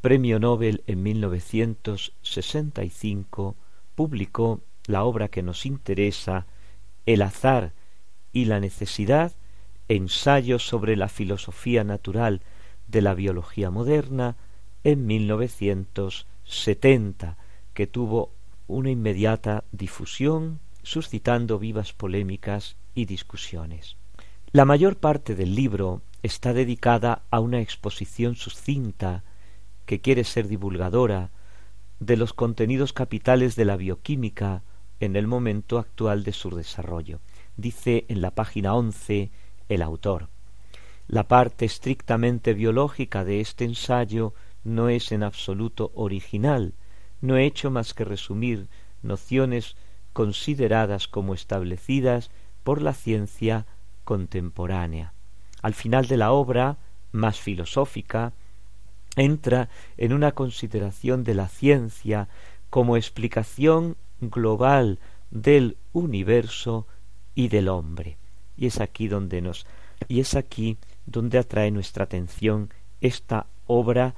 Premio 0.00 0.38
Nobel 0.38 0.82
en 0.86 1.02
1965 1.02 3.56
publicó 3.94 4.62
la 4.86 5.04
obra 5.04 5.28
que 5.28 5.42
nos 5.42 5.66
interesa, 5.66 6.46
El 7.06 7.20
azar 7.22 7.72
y 8.32 8.44
la 8.44 8.60
necesidad, 8.60 9.32
ensayo 9.88 10.58
sobre 10.58 10.96
la 10.96 11.08
filosofía 11.08 11.84
natural 11.84 12.42
de 12.86 13.02
la 13.02 13.14
biología 13.14 13.70
moderna, 13.70 14.36
en 14.84 15.06
1970, 15.06 17.36
que 17.72 17.86
tuvo 17.86 18.32
una 18.66 18.90
inmediata 18.90 19.64
difusión, 19.72 20.60
suscitando 20.82 21.58
vivas 21.58 21.92
polémicas 21.92 22.76
y 22.94 23.06
discusiones. 23.06 23.96
La 24.52 24.64
mayor 24.64 24.96
parte 24.96 25.34
del 25.34 25.54
libro 25.54 26.02
está 26.22 26.52
dedicada 26.52 27.22
a 27.30 27.40
una 27.40 27.60
exposición 27.60 28.36
sucinta 28.36 29.24
que 29.86 30.00
quiere 30.00 30.24
ser 30.24 30.48
divulgadora 30.48 31.30
de 32.00 32.16
los 32.16 32.32
contenidos 32.32 32.92
capitales 32.92 33.56
de 33.56 33.64
la 33.64 33.76
bioquímica 33.76 34.62
en 35.00 35.16
el 35.16 35.26
momento 35.26 35.78
actual 35.78 36.24
de 36.24 36.32
su 36.32 36.50
desarrollo. 36.50 37.20
Dice 37.56 38.04
en 38.08 38.20
la 38.20 38.30
página 38.30 38.74
once 38.74 39.30
el 39.68 39.82
autor. 39.82 40.28
La 41.08 41.28
parte 41.28 41.64
estrictamente 41.64 42.54
biológica 42.54 43.24
de 43.24 43.40
este 43.40 43.64
ensayo 43.64 44.34
no 44.64 44.88
es 44.88 45.12
en 45.12 45.22
absoluto 45.22 45.92
original, 45.94 46.74
no 47.20 47.36
he 47.36 47.44
hecho 47.44 47.70
más 47.70 47.94
que 47.94 48.04
resumir 48.04 48.68
nociones 49.02 49.76
consideradas 50.12 51.08
como 51.08 51.34
establecidas 51.34 52.30
por 52.62 52.82
la 52.82 52.94
ciencia 52.94 53.66
contemporánea. 54.04 55.12
Al 55.62 55.74
final 55.74 56.06
de 56.06 56.16
la 56.16 56.32
obra, 56.32 56.78
más 57.12 57.40
filosófica, 57.40 58.32
entra 59.16 59.68
en 59.96 60.12
una 60.12 60.32
consideración 60.32 61.24
de 61.24 61.34
la 61.34 61.48
ciencia 61.48 62.28
como 62.70 62.96
explicación 62.96 63.96
global 64.20 64.98
del 65.30 65.76
universo 65.92 66.86
y 67.34 67.48
del 67.48 67.68
hombre. 67.68 68.16
Y 68.56 68.66
es 68.66 68.80
aquí 68.80 69.08
donde 69.08 69.40
nos 69.42 69.66
y 70.08 70.20
es 70.20 70.34
aquí 70.34 70.76
donde 71.06 71.38
atrae 71.38 71.70
nuestra 71.70 72.04
atención 72.04 72.70
esta 73.00 73.46
obra 73.66 74.14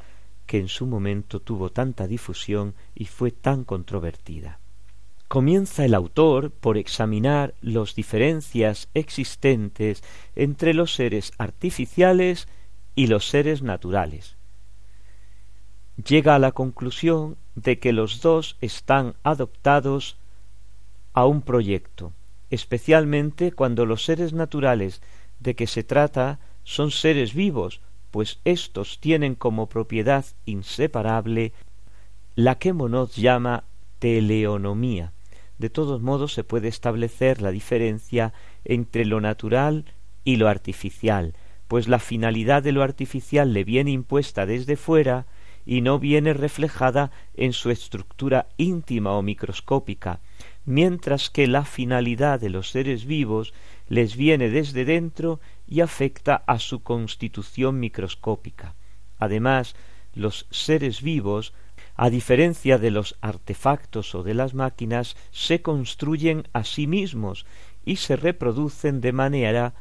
que 0.46 0.58
en 0.58 0.68
su 0.68 0.86
momento 0.86 1.40
tuvo 1.40 1.70
tanta 1.70 2.06
difusión 2.06 2.74
y 2.94 3.06
fue 3.06 3.30
tan 3.30 3.64
controvertida. 3.64 4.60
Comienza 5.28 5.84
el 5.84 5.94
autor 5.94 6.52
por 6.52 6.78
examinar 6.78 7.54
las 7.60 7.96
diferencias 7.96 8.88
existentes 8.94 10.04
entre 10.36 10.72
los 10.72 10.94
seres 10.94 11.32
artificiales 11.36 12.46
y 12.94 13.08
los 13.08 13.28
seres 13.28 13.60
naturales. 13.62 14.36
Llega 15.96 16.36
a 16.36 16.38
la 16.38 16.52
conclusión 16.52 17.36
de 17.56 17.78
que 17.78 17.92
los 17.92 18.20
dos 18.20 18.56
están 18.60 19.14
adoptados 19.24 20.16
a 21.12 21.26
un 21.26 21.42
proyecto, 21.42 22.12
especialmente 22.50 23.50
cuando 23.50 23.84
los 23.84 24.04
seres 24.04 24.32
naturales 24.32 25.02
de 25.40 25.56
que 25.56 25.66
se 25.66 25.82
trata 25.82 26.38
son 26.62 26.90
seres 26.90 27.34
vivos, 27.34 27.80
pues 28.16 28.40
éstos 28.46 28.98
tienen 28.98 29.34
como 29.34 29.68
propiedad 29.68 30.24
inseparable 30.46 31.52
la 32.34 32.54
que 32.54 32.72
Monod 32.72 33.10
llama 33.10 33.64
teleonomía. 33.98 35.12
De 35.58 35.68
todos 35.68 36.00
modos 36.00 36.32
se 36.32 36.42
puede 36.42 36.68
establecer 36.68 37.42
la 37.42 37.50
diferencia 37.50 38.32
entre 38.64 39.04
lo 39.04 39.20
natural 39.20 39.84
y 40.24 40.36
lo 40.36 40.48
artificial, 40.48 41.34
pues 41.68 41.88
la 41.88 41.98
finalidad 41.98 42.62
de 42.62 42.72
lo 42.72 42.82
artificial 42.82 43.52
le 43.52 43.64
viene 43.64 43.90
impuesta 43.90 44.46
desde 44.46 44.76
fuera 44.76 45.26
y 45.66 45.82
no 45.82 45.98
viene 45.98 46.32
reflejada 46.32 47.10
en 47.34 47.52
su 47.52 47.68
estructura 47.68 48.46
íntima 48.56 49.12
o 49.12 49.20
microscópica, 49.20 50.20
mientras 50.64 51.28
que 51.28 51.46
la 51.46 51.66
finalidad 51.66 52.40
de 52.40 52.48
los 52.48 52.70
seres 52.70 53.04
vivos 53.04 53.52
les 53.90 54.16
viene 54.16 54.48
desde 54.48 54.86
dentro 54.86 55.38
y 55.66 55.80
afecta 55.80 56.42
a 56.46 56.58
su 56.58 56.82
constitución 56.82 57.80
microscópica. 57.80 58.74
Además, 59.18 59.74
los 60.14 60.46
seres 60.50 61.02
vivos, 61.02 61.52
a 61.94 62.10
diferencia 62.10 62.78
de 62.78 62.90
los 62.90 63.16
artefactos 63.20 64.14
o 64.14 64.22
de 64.22 64.34
las 64.34 64.54
máquinas, 64.54 65.16
se 65.30 65.62
construyen 65.62 66.48
a 66.52 66.64
sí 66.64 66.86
mismos 66.86 67.46
y 67.84 67.96
se 67.96 68.16
reproducen 68.16 69.00
de 69.00 69.12
manera 69.12 69.74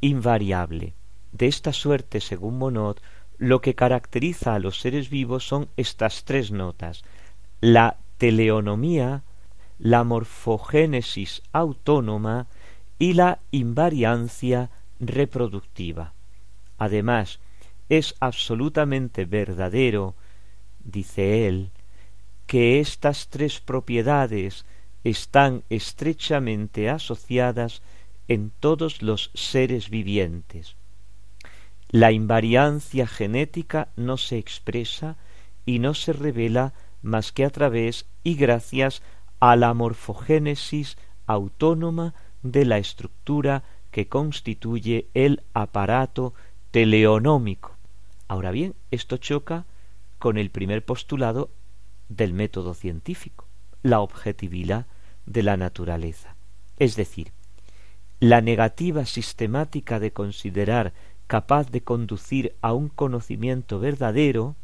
invariable. 0.00 0.94
De 1.32 1.46
esta 1.46 1.72
suerte, 1.72 2.20
según 2.20 2.58
Monod, 2.58 2.98
lo 3.38 3.60
que 3.60 3.74
caracteriza 3.74 4.54
a 4.54 4.58
los 4.58 4.80
seres 4.80 5.10
vivos 5.10 5.46
son 5.46 5.68
estas 5.76 6.24
tres 6.24 6.52
notas 6.52 7.02
la 7.64 7.96
teleonomía, 8.18 9.24
la 9.78 10.04
morfogénesis 10.04 11.42
autónoma 11.50 12.46
y 12.98 13.14
la 13.14 13.38
invariancia 13.52 14.68
reproductiva. 15.00 16.12
Además, 16.78 17.40
es 17.88 18.14
absolutamente 18.20 19.24
verdadero, 19.24 20.14
dice 20.84 21.46
él, 21.46 21.70
que 22.46 22.80
estas 22.80 23.28
tres 23.28 23.60
propiedades 23.60 24.64
están 25.02 25.62
estrechamente 25.68 26.88
asociadas 26.88 27.82
en 28.28 28.50
todos 28.58 29.02
los 29.02 29.30
seres 29.34 29.90
vivientes. 29.90 30.76
La 31.90 32.10
invariancia 32.10 33.06
genética 33.06 33.88
no 33.96 34.16
se 34.16 34.38
expresa 34.38 35.16
y 35.66 35.78
no 35.78 35.94
se 35.94 36.12
revela 36.12 36.72
más 37.02 37.32
que 37.32 37.44
a 37.44 37.50
través 37.50 38.06
y 38.24 38.34
gracias 38.34 39.02
a 39.40 39.56
la 39.56 39.74
morfogénesis 39.74 40.96
autónoma 41.26 42.14
de 42.42 42.64
la 42.64 42.78
estructura 42.78 43.62
que 43.94 44.08
constituye 44.08 45.06
el 45.14 45.44
aparato 45.52 46.34
teleonómico. 46.72 47.76
Ahora 48.26 48.50
bien, 48.50 48.74
esto 48.90 49.18
choca 49.18 49.66
con 50.18 50.36
el 50.36 50.50
primer 50.50 50.84
postulado 50.84 51.48
del 52.08 52.32
método 52.32 52.74
científico, 52.74 53.46
la 53.84 54.00
objetividad 54.00 54.86
de 55.26 55.44
la 55.44 55.56
naturaleza. 55.56 56.34
Es 56.76 56.96
decir, 56.96 57.30
la 58.18 58.40
negativa 58.40 59.06
sistemática 59.06 60.00
de 60.00 60.12
considerar 60.12 60.92
capaz 61.28 61.70
de 61.70 61.84
conducir 61.84 62.56
a 62.62 62.72
un 62.72 62.88
conocimiento 62.88 63.78
verdadero 63.78 64.56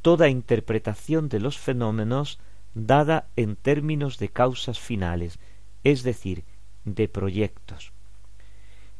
toda 0.00 0.28
interpretación 0.28 1.28
de 1.28 1.40
los 1.40 1.58
fenómenos 1.58 2.38
dada 2.74 3.26
en 3.34 3.56
términos 3.56 4.18
de 4.18 4.28
causas 4.28 4.78
finales, 4.78 5.40
es 5.82 6.04
decir, 6.04 6.44
de 6.84 7.08
proyectos. 7.08 7.93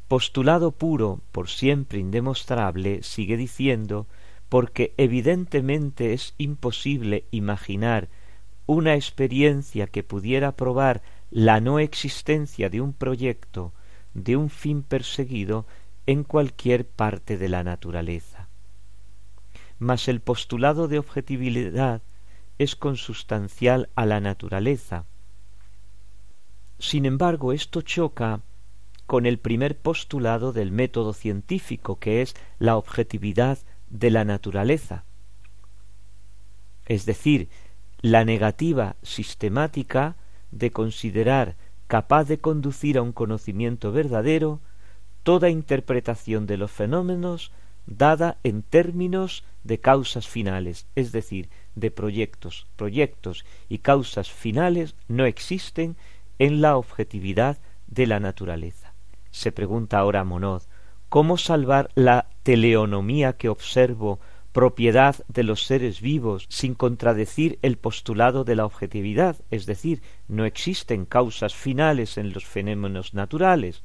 Postulado 0.08 0.72
puro, 0.72 1.20
por 1.32 1.48
siempre 1.48 1.98
indemostrable, 1.98 3.02
sigue 3.02 3.36
diciendo, 3.36 4.06
porque 4.48 4.94
evidentemente 4.98 6.12
es 6.12 6.34
imposible 6.36 7.24
imaginar 7.30 8.08
una 8.66 8.94
experiencia 8.94 9.86
que 9.86 10.02
pudiera 10.02 10.52
probar 10.52 11.02
la 11.30 11.60
no 11.60 11.78
existencia 11.78 12.68
de 12.68 12.80
un 12.80 12.92
proyecto, 12.92 13.72
de 14.14 14.36
un 14.36 14.50
fin 14.50 14.82
perseguido 14.82 15.66
en 16.06 16.22
cualquier 16.22 16.86
parte 16.86 17.38
de 17.38 17.48
la 17.48 17.64
naturaleza. 17.64 18.48
Mas 19.78 20.08
el 20.08 20.20
postulado 20.20 20.86
de 20.86 20.98
objetividad 20.98 22.02
es 22.58 22.76
consustancial 22.76 23.88
a 23.94 24.06
la 24.06 24.20
naturaleza. 24.20 25.04
Sin 26.78 27.06
embargo, 27.06 27.52
esto 27.52 27.80
choca 27.80 28.42
con 29.06 29.26
el 29.26 29.38
primer 29.38 29.76
postulado 29.76 30.52
del 30.52 30.70
método 30.70 31.12
científico, 31.12 31.98
que 31.98 32.22
es 32.22 32.34
la 32.58 32.76
objetividad 32.76 33.58
de 33.90 34.10
la 34.10 34.24
naturaleza. 34.24 35.04
Es 36.86 37.06
decir, 37.06 37.48
la 38.00 38.24
negativa 38.24 38.96
sistemática 39.02 40.16
de 40.50 40.70
considerar 40.70 41.56
capaz 41.86 42.24
de 42.24 42.38
conducir 42.38 42.98
a 42.98 43.02
un 43.02 43.12
conocimiento 43.12 43.92
verdadero 43.92 44.60
toda 45.22 45.48
interpretación 45.48 46.46
de 46.46 46.56
los 46.56 46.70
fenómenos 46.70 47.50
dada 47.86 48.38
en 48.42 48.62
términos 48.62 49.44
de 49.62 49.80
causas 49.80 50.28
finales, 50.28 50.86
es 50.94 51.12
decir, 51.12 51.48
de 51.74 51.90
proyectos. 51.90 52.66
Proyectos 52.76 53.44
y 53.68 53.78
causas 53.78 54.30
finales 54.30 54.94
no 55.08 55.24
existen 55.24 55.96
en 56.38 56.60
la 56.60 56.76
objetividad 56.76 57.58
de 57.86 58.06
la 58.06 58.20
naturaleza. 58.20 58.83
Se 59.34 59.50
pregunta 59.50 59.98
ahora 59.98 60.22
Monod, 60.22 60.62
¿cómo 61.08 61.38
salvar 61.38 61.90
la 61.96 62.28
teleonomía 62.44 63.32
que 63.32 63.48
observo, 63.48 64.20
propiedad 64.52 65.16
de 65.26 65.42
los 65.42 65.66
seres 65.66 66.00
vivos, 66.00 66.46
sin 66.50 66.76
contradecir 66.76 67.58
el 67.62 67.76
postulado 67.76 68.44
de 68.44 68.54
la 68.54 68.64
objetividad? 68.64 69.34
Es 69.50 69.66
decir, 69.66 70.02
no 70.28 70.44
existen 70.44 71.04
causas 71.04 71.52
finales 71.52 72.16
en 72.16 72.32
los 72.32 72.44
fenómenos 72.46 73.12
naturales. 73.12 73.82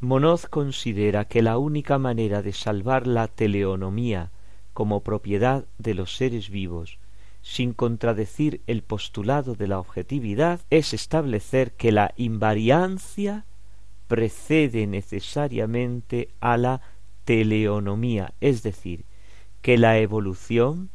Monoz 0.00 0.46
considera 0.46 1.26
que 1.26 1.42
la 1.42 1.58
única 1.58 1.98
manera 1.98 2.40
de 2.40 2.54
salvar 2.54 3.06
la 3.06 3.28
teleonomía 3.28 4.30
como 4.72 5.02
propiedad 5.02 5.66
de 5.76 5.92
los 5.92 6.16
seres 6.16 6.48
vivos, 6.48 6.98
sin 7.42 7.74
contradecir 7.74 8.62
el 8.66 8.82
postulado 8.82 9.54
de 9.54 9.68
la 9.68 9.78
objetividad, 9.78 10.60
es 10.70 10.94
establecer 10.94 11.72
que 11.72 11.92
la 11.92 12.14
invariancia 12.16 13.44
precede 14.10 14.88
necesariamente 14.88 16.30
a 16.40 16.56
la 16.56 16.80
teleonomía, 17.24 18.34
es 18.40 18.64
decir, 18.64 19.04
que 19.62 19.78
la 19.78 19.98
evolución, 19.98 20.90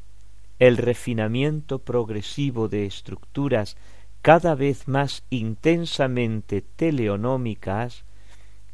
el 0.59 0.76
refinamiento 0.76 1.80
progresivo 1.80 2.68
de 2.68 2.86
estructuras 2.86 3.78
cada 4.22 4.53
vez 4.53 4.89
más 4.89 5.24
intensamente 5.30 6.61
teleonómicas, 6.61 8.03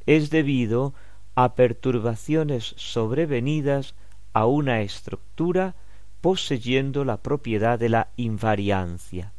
es 0.07 0.31
debido 0.31 0.95
a 1.35 1.53
perturbaciones 1.53 2.73
sobrevenidas 2.77 3.93
a 4.33 4.47
una 4.47 4.81
estructura 4.81 5.75
poseyendo 6.19 7.05
la 7.05 7.17
propiedad 7.17 7.77
de 7.77 7.89
la 7.89 8.07
invariancia. 8.17 9.33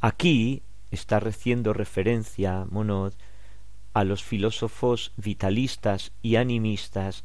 Aquí 0.00 0.62
está 0.90 1.18
haciendo 1.18 1.74
referencia 1.74 2.64
Monod 2.70 3.12
a 3.92 4.04
los 4.04 4.22
filósofos 4.22 5.12
vitalistas 5.16 6.12
y 6.22 6.36
animistas 6.36 7.24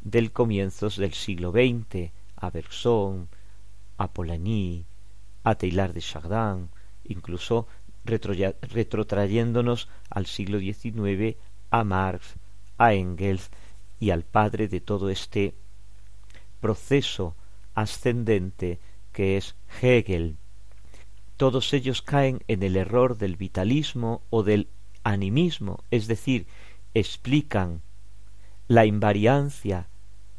del 0.00 0.32
comienzos 0.32 0.96
del 0.96 1.14
siglo 1.14 1.52
XX, 1.52 2.10
a 2.36 2.50
Bergson, 2.50 3.28
a 3.96 4.12
Polanyi, 4.12 4.84
a 5.44 5.54
Taylor 5.54 5.92
de 5.92 6.00
Chardin, 6.00 6.68
incluso 7.04 7.66
retrotrayéndonos 8.04 9.88
al 10.08 10.26
siglo 10.26 10.58
XIX 10.58 11.36
a 11.70 11.84
Marx, 11.84 12.36
a 12.78 12.94
Engels 12.94 13.50
y 14.00 14.10
al 14.10 14.24
padre 14.24 14.68
de 14.68 14.80
todo 14.80 15.10
este 15.10 15.54
proceso 16.60 17.36
ascendente 17.74 18.78
que 19.12 19.36
es 19.36 19.56
Hegel. 19.80 20.36
Todos 21.36 21.72
ellos 21.72 22.02
caen 22.02 22.42
en 22.48 22.62
el 22.62 22.76
error 22.76 23.16
del 23.16 23.36
vitalismo 23.36 24.22
o 24.30 24.42
del 24.42 24.68
animismo, 25.04 25.84
es 25.90 26.06
decir, 26.06 26.46
explican 26.94 27.82
la 28.66 28.86
invariancia 28.86 29.88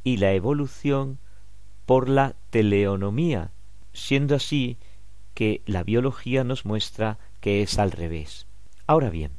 y 0.03 0.17
la 0.17 0.33
evolución 0.33 1.19
por 1.85 2.09
la 2.09 2.35
teleonomía, 2.51 3.51
siendo 3.93 4.35
así 4.35 4.77
que 5.33 5.61
la 5.65 5.83
biología 5.83 6.43
nos 6.43 6.65
muestra 6.65 7.17
que 7.39 7.61
es 7.61 7.79
al 7.79 7.91
revés. 7.91 8.45
Ahora 8.85 9.09
bien, 9.09 9.31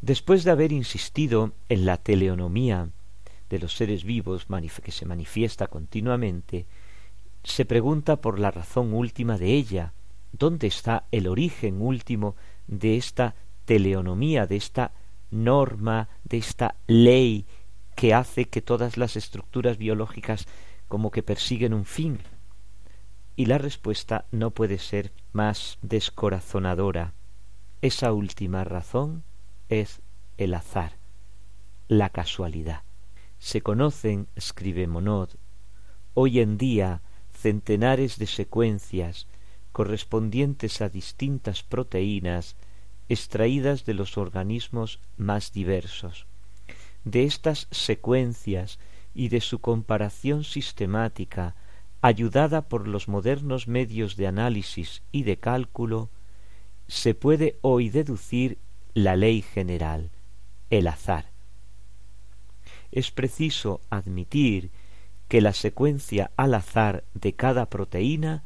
después 0.00 0.44
de 0.44 0.50
haber 0.50 0.72
insistido 0.72 1.52
en 1.68 1.86
la 1.86 1.96
teleonomía 1.96 2.90
de 3.50 3.58
los 3.58 3.74
seres 3.74 4.04
vivos 4.04 4.46
que 4.82 4.92
se 4.92 5.06
manifiesta 5.06 5.66
continuamente, 5.66 6.66
se 7.42 7.64
pregunta 7.64 8.16
por 8.16 8.38
la 8.38 8.50
razón 8.50 8.94
última 8.94 9.38
de 9.38 9.54
ella, 9.54 9.92
dónde 10.32 10.66
está 10.66 11.06
el 11.10 11.28
origen 11.28 11.80
último 11.80 12.36
de 12.66 12.96
esta 12.96 13.34
teleonomía, 13.64 14.46
de 14.46 14.56
esta 14.56 14.92
norma, 15.30 16.08
de 16.24 16.38
esta 16.38 16.76
ley 16.86 17.46
que 17.96 18.14
hace 18.14 18.46
que 18.46 18.62
todas 18.62 18.96
las 18.96 19.16
estructuras 19.16 19.78
biológicas 19.78 20.46
como 20.88 21.10
que 21.10 21.22
persiguen 21.22 21.74
un 21.74 21.84
fin. 21.84 22.20
Y 23.36 23.46
la 23.46 23.58
respuesta 23.58 24.26
no 24.30 24.50
puede 24.52 24.78
ser 24.78 25.12
más 25.32 25.78
descorazonadora. 25.82 27.14
Esa 27.82 28.12
última 28.12 28.64
razón 28.64 29.24
es 29.68 30.00
el 30.36 30.54
azar, 30.54 30.92
la 31.88 32.10
casualidad. 32.10 32.82
Se 33.38 33.60
conocen, 33.60 34.28
escribe 34.36 34.86
Monod, 34.86 35.30
hoy 36.14 36.40
en 36.40 36.56
día 36.56 37.02
centenares 37.32 38.18
de 38.18 38.26
secuencias 38.26 39.26
correspondientes 39.72 40.80
a 40.80 40.88
distintas 40.88 41.62
proteínas 41.62 42.56
extraídas 43.08 43.84
de 43.84 43.94
los 43.94 44.16
organismos 44.18 45.00
más 45.16 45.52
diversos. 45.52 46.26
De 47.04 47.24
estas 47.24 47.68
secuencias 47.70 48.78
y 49.14 49.28
de 49.28 49.40
su 49.40 49.60
comparación 49.60 50.44
sistemática, 50.44 51.54
ayudada 52.00 52.68
por 52.68 52.88
los 52.88 53.08
modernos 53.08 53.68
medios 53.68 54.16
de 54.16 54.26
análisis 54.26 55.02
y 55.12 55.22
de 55.22 55.38
cálculo, 55.38 56.10
se 56.88 57.14
puede 57.14 57.58
hoy 57.62 57.88
deducir 57.88 58.58
la 58.94 59.16
ley 59.16 59.42
general, 59.42 60.10
el 60.70 60.86
azar. 60.86 61.30
Es 62.92 63.10
preciso 63.10 63.80
admitir 63.90 64.70
que 65.28 65.40
la 65.40 65.52
secuencia 65.52 66.30
al 66.36 66.54
azar 66.54 67.04
de 67.14 67.34
cada 67.34 67.68
proteína 67.70 68.44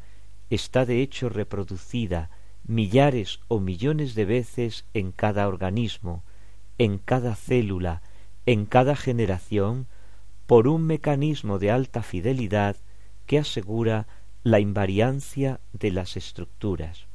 está 0.50 0.86
de 0.86 1.02
hecho 1.02 1.28
reproducida 1.28 2.30
millares 2.68 3.40
o 3.48 3.58
millones 3.58 4.14
de 4.14 4.26
veces 4.26 4.84
en 4.94 5.10
cada 5.10 5.48
organismo, 5.48 6.22
en 6.76 6.98
cada 6.98 7.34
célula, 7.34 8.02
en 8.46 8.66
cada 8.66 8.94
generación, 8.94 9.86
por 10.46 10.68
un 10.68 10.86
mecanismo 10.86 11.58
de 11.58 11.70
alta 11.70 12.02
fidelidad 12.02 12.76
que 13.26 13.38
asegura 13.38 14.06
la 14.44 14.60
invariancia 14.60 15.60
de 15.72 15.90
las 15.90 16.16
estructuras. 16.16 17.06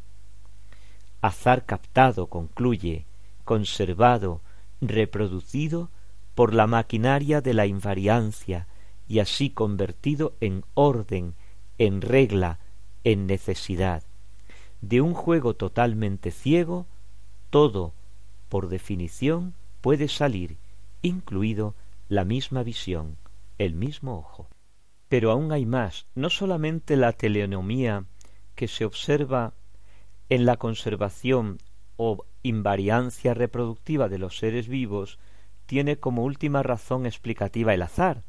Azar 1.22 1.66
captado, 1.66 2.28
concluye, 2.28 3.06
conservado, 3.46 4.42
reproducido 4.82 5.90
por 6.36 6.54
la 6.54 6.68
maquinaria 6.68 7.42
de 7.42 7.54
la 7.54 7.66
invariancia, 7.66 8.68
y 9.08 9.20
así 9.20 9.50
convertido 9.50 10.34
en 10.42 10.64
orden, 10.74 11.36
en 11.78 12.02
regla, 12.02 12.60
en 13.04 13.28
necesidad. 13.28 14.04
De 14.84 15.00
un 15.00 15.14
juego 15.14 15.54
totalmente 15.54 16.30
ciego, 16.30 16.88
todo, 17.50 17.94
por 18.50 18.68
definición, 18.68 19.54
puede 19.80 20.10
salir, 20.10 20.58
incluido 21.02 21.74
la 22.10 22.26
misma 22.26 22.64
visión, 22.64 23.16
el 23.60 23.76
mismo 23.76 24.18
ojo. 24.18 24.50
Pero 25.08 25.32
aún 25.32 25.54
hay 25.54 25.66
más, 25.66 26.06
no 26.16 26.30
solamente 26.30 26.98
la 26.98 27.14
teleonomía 27.14 28.04
que 28.56 28.68
se 28.68 28.84
observa 28.84 29.54
en 30.28 30.46
la 30.46 30.58
conservación 30.58 31.60
o 31.96 32.26
invariancia 32.42 33.34
reproductiva 33.34 34.10
de 34.10 34.18
los 34.18 34.38
seres 34.38 34.68
vivos, 34.68 35.18
tiene 35.66 35.96
como 35.96 36.26
última 36.26 36.62
razón 36.62 37.06
explicativa 37.06 37.74
el 37.74 37.84
azar, 37.84 38.24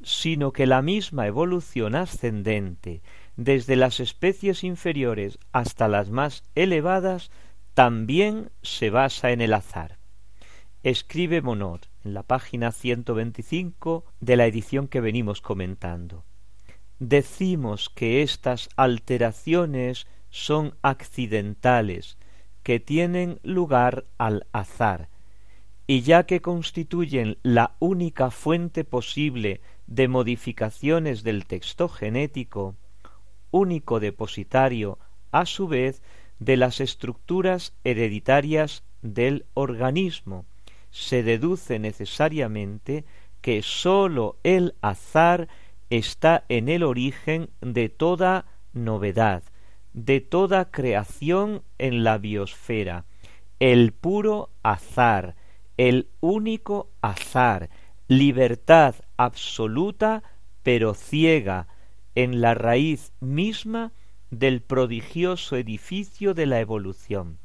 sino 0.00 0.52
que 0.52 0.66
la 0.66 0.80
misma 0.80 1.26
evolución 1.26 1.96
ascendente, 1.96 3.02
desde 3.38 3.76
las 3.76 4.00
especies 4.00 4.64
inferiores 4.64 5.38
hasta 5.52 5.86
las 5.86 6.10
más 6.10 6.42
elevadas, 6.56 7.30
también 7.72 8.50
se 8.62 8.90
basa 8.90 9.30
en 9.30 9.40
el 9.40 9.54
azar. 9.54 9.96
Escribe 10.82 11.40
Monod 11.40 11.82
en 12.04 12.14
la 12.14 12.24
página 12.24 12.72
125 12.72 14.04
de 14.18 14.36
la 14.36 14.46
edición 14.46 14.88
que 14.88 15.00
venimos 15.00 15.40
comentando. 15.40 16.24
Decimos 16.98 17.90
que 17.90 18.22
estas 18.22 18.70
alteraciones 18.74 20.08
son 20.30 20.74
accidentales, 20.82 22.18
que 22.64 22.80
tienen 22.80 23.38
lugar 23.44 24.04
al 24.18 24.48
azar, 24.50 25.10
y 25.86 26.00
ya 26.00 26.26
que 26.26 26.40
constituyen 26.42 27.38
la 27.44 27.76
única 27.78 28.32
fuente 28.32 28.82
posible 28.82 29.60
de 29.86 30.08
modificaciones 30.08 31.22
del 31.22 31.46
texto 31.46 31.88
genético, 31.88 32.74
único 33.50 34.00
depositario, 34.00 34.98
a 35.30 35.46
su 35.46 35.68
vez, 35.68 36.02
de 36.38 36.56
las 36.56 36.80
estructuras 36.80 37.74
hereditarias 37.84 38.84
del 39.02 39.44
organismo, 39.54 40.46
se 40.90 41.22
deduce 41.22 41.78
necesariamente 41.78 43.04
que 43.40 43.62
sólo 43.62 44.36
el 44.42 44.74
azar 44.80 45.48
está 45.90 46.44
en 46.48 46.68
el 46.68 46.82
origen 46.82 47.50
de 47.60 47.88
toda 47.88 48.46
novedad, 48.72 49.42
de 49.92 50.20
toda 50.20 50.70
creación 50.70 51.62
en 51.78 52.04
la 52.04 52.18
biosfera, 52.18 53.04
el 53.58 53.92
puro 53.92 54.50
azar, 54.62 55.34
el 55.76 56.08
único 56.20 56.88
azar, 57.00 57.70
libertad 58.06 58.94
absoluta 59.16 60.22
pero 60.62 60.94
ciega 60.94 61.66
en 62.18 62.40
la 62.40 62.52
raíz 62.52 63.12
misma 63.20 63.92
del 64.32 64.60
prodigioso 64.60 65.54
edificio 65.54 66.34
de 66.34 66.46
la 66.46 66.58
evolución. 66.58 67.38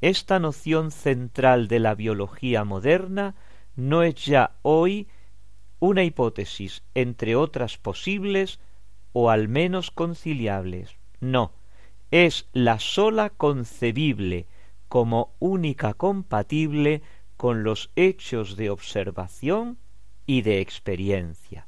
Esta 0.00 0.38
noción 0.38 0.92
central 0.92 1.68
de 1.68 1.78
la 1.78 1.94
biología 1.94 2.64
moderna 2.64 3.34
no 3.76 4.02
es 4.02 4.24
ya 4.24 4.56
hoy 4.62 5.08
una 5.78 6.04
hipótesis 6.04 6.84
entre 6.94 7.36
otras 7.36 7.76
posibles 7.76 8.60
o 9.12 9.28
al 9.28 9.46
menos 9.46 9.90
conciliables. 9.90 10.96
No, 11.20 11.52
es 12.10 12.48
la 12.54 12.78
sola 12.78 13.28
concebible 13.28 14.46
como 14.88 15.34
única 15.38 15.92
compatible 15.92 17.02
con 17.36 17.62
los 17.62 17.90
hechos 17.94 18.56
de 18.56 18.70
observación 18.70 19.76
y 20.24 20.40
de 20.40 20.62
experiencia. 20.62 21.67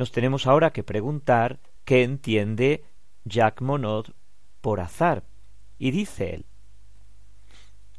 Nos 0.00 0.12
tenemos 0.12 0.46
ahora 0.46 0.72
que 0.72 0.82
preguntar 0.82 1.58
qué 1.84 2.04
entiende 2.04 2.84
Jacques 3.26 3.60
Monod 3.60 4.06
por 4.62 4.80
azar. 4.80 5.24
Y 5.78 5.90
dice 5.90 6.36
él, 6.36 6.46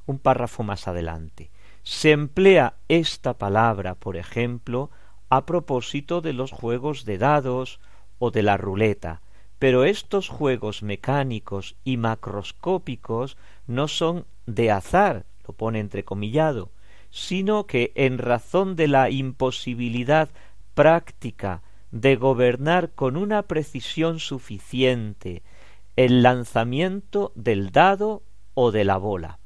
un 0.08 0.18
párrafo 0.18 0.64
más 0.64 0.88
adelante, 0.88 1.52
se 1.84 2.10
emplea 2.10 2.74
esta 2.88 3.38
palabra, 3.38 3.94
por 3.94 4.18
ejemplo, 4.18 4.90
a 5.30 5.46
propósito 5.46 6.22
de 6.22 6.34
los 6.34 6.52
juegos 6.52 7.06
de 7.06 7.20
dados 7.20 7.80
o 8.18 8.32
de 8.32 8.42
la 8.42 8.58
ruleta, 8.58 9.22
pero 9.60 9.84
estos 9.84 10.28
juegos 10.28 10.82
mecánicos 10.82 11.76
y 11.84 11.98
macroscópicos 11.98 13.38
no 13.68 13.88
son 13.88 14.26
de 14.48 14.72
azar, 14.72 15.28
lo 15.48 15.54
pone 15.54 15.80
entrecomillado, 15.80 16.72
sino 17.12 17.68
que 17.68 17.92
en 17.94 18.18
razón 18.18 18.76
de 18.76 18.88
la 18.88 19.12
imposibilidad 19.12 20.30
práctica 20.74 21.62
de 21.92 22.16
gobernar 22.16 22.92
con 22.92 23.18
una 23.18 23.44
precisión 23.44 24.20
suficiente 24.20 25.44
el 25.96 26.24
lanzamiento 26.24 27.32
del 27.36 27.72
dado 27.72 28.24
o 28.54 28.72
de 28.72 28.86
la 28.86 28.98
bola. 28.98 29.40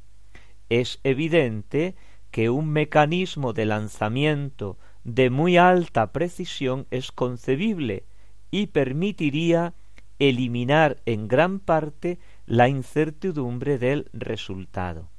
Es 0.70 1.00
evidente 1.04 1.96
que 2.32 2.50
un 2.50 2.70
mecanismo 2.70 3.54
de 3.54 3.66
lanzamiento 3.66 4.78
de 5.04 5.30
muy 5.30 5.58
alta 5.58 6.12
precisión 6.12 6.88
es 6.92 7.12
concebible 7.12 8.06
y 8.52 8.68
permitiría 8.68 9.74
eliminar 10.20 11.02
en 11.06 11.28
gran 11.28 11.60
parte 11.60 12.20
la 12.46 12.70
incertidumbre 12.70 13.78
del 13.78 14.10
resultado 14.14 15.10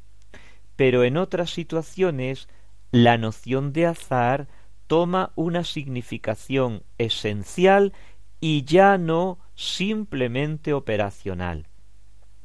pero 0.77 1.05
en 1.05 1.17
otras 1.17 1.51
situaciones 1.51 2.49
la 2.93 3.19
noción 3.19 3.73
de 3.73 3.87
azar 3.87 4.47
toma 4.87 5.33
una 5.35 5.65
significación 5.65 6.83
esencial 6.99 7.93
y 8.41 8.65
ya 8.65 8.99
no 8.99 9.39
simplemente 9.55 10.73
operacional. 10.73 11.69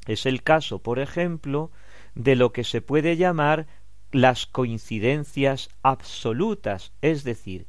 Es 0.07 0.25
el 0.25 0.43
caso, 0.43 0.79
por 0.79 0.99
ejemplo, 0.99 1.71
de 2.15 2.35
lo 2.35 2.51
que 2.51 2.63
se 2.63 2.81
puede 2.81 3.17
llamar 3.17 3.67
las 4.11 4.45
coincidencias 4.45 5.69
absolutas, 5.83 6.91
es 7.01 7.23
decir, 7.23 7.67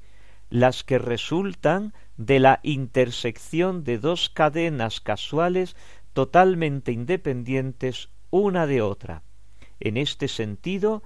las 0.50 0.84
que 0.84 0.98
resultan 0.98 1.94
de 2.16 2.40
la 2.40 2.60
intersección 2.62 3.84
de 3.84 3.98
dos 3.98 4.28
cadenas 4.28 5.00
casuales 5.00 5.76
totalmente 6.12 6.92
independientes 6.92 8.10
una 8.30 8.66
de 8.66 8.82
otra. 8.82 9.22
En 9.80 9.96
este 9.96 10.28
sentido, 10.28 11.02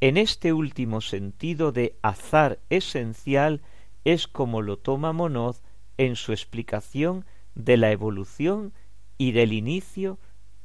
en 0.00 0.16
este 0.16 0.52
último 0.52 1.00
sentido 1.00 1.72
de 1.72 1.96
azar 2.02 2.58
esencial 2.70 3.62
es 4.04 4.26
como 4.26 4.62
lo 4.62 4.78
toma 4.78 5.12
Monoz 5.12 5.62
en 5.98 6.16
su 6.16 6.32
explicación 6.32 7.26
de 7.54 7.76
la 7.76 7.90
evolución 7.90 8.72
y 9.18 9.32
del 9.32 9.52
inicio 9.52 10.18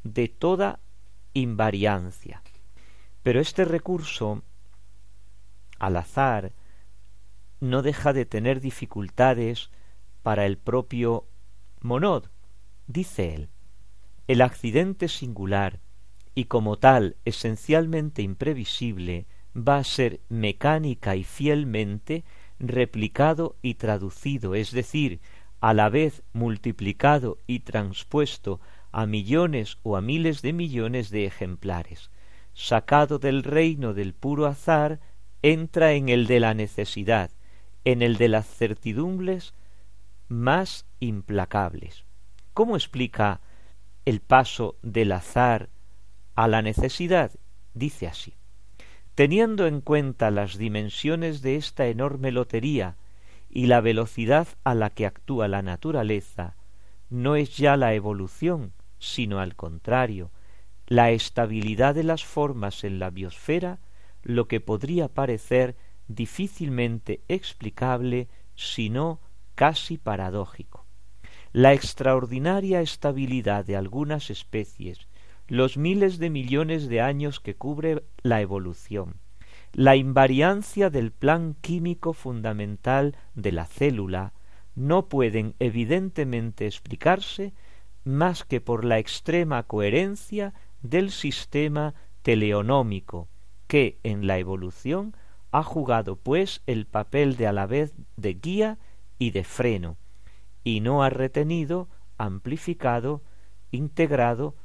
de 0.03 0.29
toda 0.29 0.79
invariancia. 1.33 2.41
Pero 3.23 3.41
este 3.41 3.65
recurso 3.65 4.43
al 5.79 5.97
azar 5.97 6.53
no 7.59 7.81
deja 7.81 8.13
de 8.13 8.25
tener 8.25 8.61
dificultades 8.61 9.69
para 10.23 10.45
el 10.45 10.57
propio 10.57 11.27
Monod. 11.81 12.25
Dice 12.87 13.35
él, 13.35 13.49
el 14.27 14.41
accidente 14.41 15.07
singular 15.09 15.79
y 16.35 16.45
como 16.45 16.77
tal 16.77 17.15
esencialmente 17.23 18.21
imprevisible 18.21 19.25
va 19.55 19.77
a 19.77 19.83
ser 19.85 20.19
mecánica 20.27 21.15
y 21.15 21.23
fielmente 21.23 22.25
replicado 22.59 23.55
y 23.61 23.75
traducido, 23.75 24.53
es 24.53 24.71
decir, 24.71 25.21
a 25.61 25.73
la 25.73 25.89
vez 25.89 26.23
multiplicado 26.33 27.39
y 27.47 27.61
transpuesto 27.61 28.59
a 28.91 29.05
millones 29.05 29.77
o 29.83 29.95
a 29.95 30.01
miles 30.01 30.41
de 30.41 30.53
millones 30.53 31.09
de 31.09 31.25
ejemplares. 31.25 32.11
Sacado 32.53 33.17
del 33.17 33.43
reino 33.43 33.93
del 33.93 34.13
puro 34.13 34.45
azar, 34.45 34.99
entra 35.41 35.93
en 35.93 36.09
el 36.09 36.27
de 36.27 36.39
la 36.39 36.53
necesidad, 36.53 37.31
en 37.83 38.01
el 38.01 38.17
de 38.17 38.29
las 38.29 38.47
certidumbres 38.47 39.53
más 40.27 40.85
implacables. 40.99 42.05
¿Cómo 42.53 42.75
explica 42.75 43.41
el 44.05 44.21
paso 44.21 44.77
del 44.81 45.11
azar 45.11 45.69
a 46.35 46.47
la 46.47 46.61
necesidad? 46.61 47.31
Dice 47.73 48.07
así. 48.07 48.35
Teniendo 49.15 49.67
en 49.67 49.81
cuenta 49.81 50.31
las 50.31 50.57
dimensiones 50.57 51.41
de 51.41 51.55
esta 51.55 51.87
enorme 51.87 52.31
lotería 52.31 52.97
y 53.49 53.67
la 53.67 53.81
velocidad 53.81 54.47
a 54.63 54.75
la 54.75 54.89
que 54.89 55.05
actúa 55.05 55.47
la 55.47 55.61
naturaleza, 55.61 56.55
no 57.09 57.35
es 57.35 57.55
ya 57.55 57.77
la 57.77 57.93
evolución, 57.93 58.73
sino 58.99 59.39
al 59.39 59.55
contrario, 59.55 60.31
la 60.87 61.11
estabilidad 61.11 61.95
de 61.95 62.03
las 62.03 62.25
formas 62.25 62.83
en 62.83 62.99
la 62.99 63.09
biosfera 63.09 63.79
lo 64.25 64.47
que 64.47 64.59
podría 64.59 65.07
parecer 65.07 65.75
difícilmente 66.07 67.21
explicable, 67.27 68.27
sino 68.55 69.21
casi 69.53 69.97
paradójico. 69.97 70.85
La 71.53 71.73
extraordinaria 71.73 72.81
estabilidad 72.81 73.63
de 73.65 73.77
algunas 73.77 74.29
especies, 74.29 75.07
los 75.47 75.77
miles 75.77 76.17
de 76.17 76.29
millones 76.29 76.87
de 76.87 77.01
años 77.01 77.39
que 77.39 77.55
cubre 77.55 78.03
la 78.23 78.41
evolución, 78.41 79.15
la 79.73 79.95
invariancia 79.95 80.89
del 80.89 81.11
plan 81.11 81.55
químico 81.61 82.13
fundamental 82.13 83.15
de 83.35 83.51
la 83.51 83.65
célula, 83.65 84.33
no 84.75 85.07
pueden 85.07 85.55
evidentemente 85.59 86.65
explicarse 86.65 87.53
más 88.03 88.43
que 88.43 88.61
por 88.61 88.85
la 88.85 88.99
extrema 88.99 89.63
coherencia 89.63 90.53
del 90.81 91.11
sistema 91.11 91.93
teleonómico, 92.21 93.27
que 93.67 93.99
en 94.03 94.27
la 94.27 94.37
evolución 94.37 95.15
ha 95.51 95.63
jugado 95.63 96.15
pues 96.15 96.61
el 96.67 96.85
papel 96.85 97.37
de 97.37 97.47
a 97.47 97.53
la 97.53 97.65
vez 97.65 97.93
de 98.17 98.33
guía 98.33 98.77
y 99.17 99.31
de 99.31 99.43
freno, 99.43 99.97
y 100.63 100.81
no 100.81 101.03
ha 101.03 101.09
retenido, 101.09 101.87
amplificado, 102.17 103.21
integrado, 103.71 104.55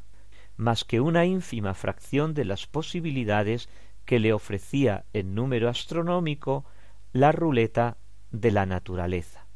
más 0.61 0.85
que 0.85 1.01
una 1.01 1.25
ínfima 1.25 1.73
fracción 1.73 2.35
de 2.35 2.45
las 2.45 2.67
posibilidades 2.67 3.71
que 4.05 4.21
le 4.21 4.35
ofrecía 4.35 5.07
en 5.15 5.35
número 5.35 5.71
astronómico 5.71 6.67
la 7.13 7.33
ruleta 7.33 7.97
de 8.31 8.51
la 8.51 8.67
naturaleza. 8.67 9.47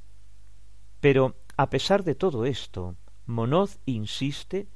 Pero, 1.01 1.37
a 1.59 1.69
pesar 1.69 2.05
de 2.05 2.15
todo 2.15 2.47
esto, 2.47 2.97
Monoz 3.27 3.79
insiste 3.85 4.67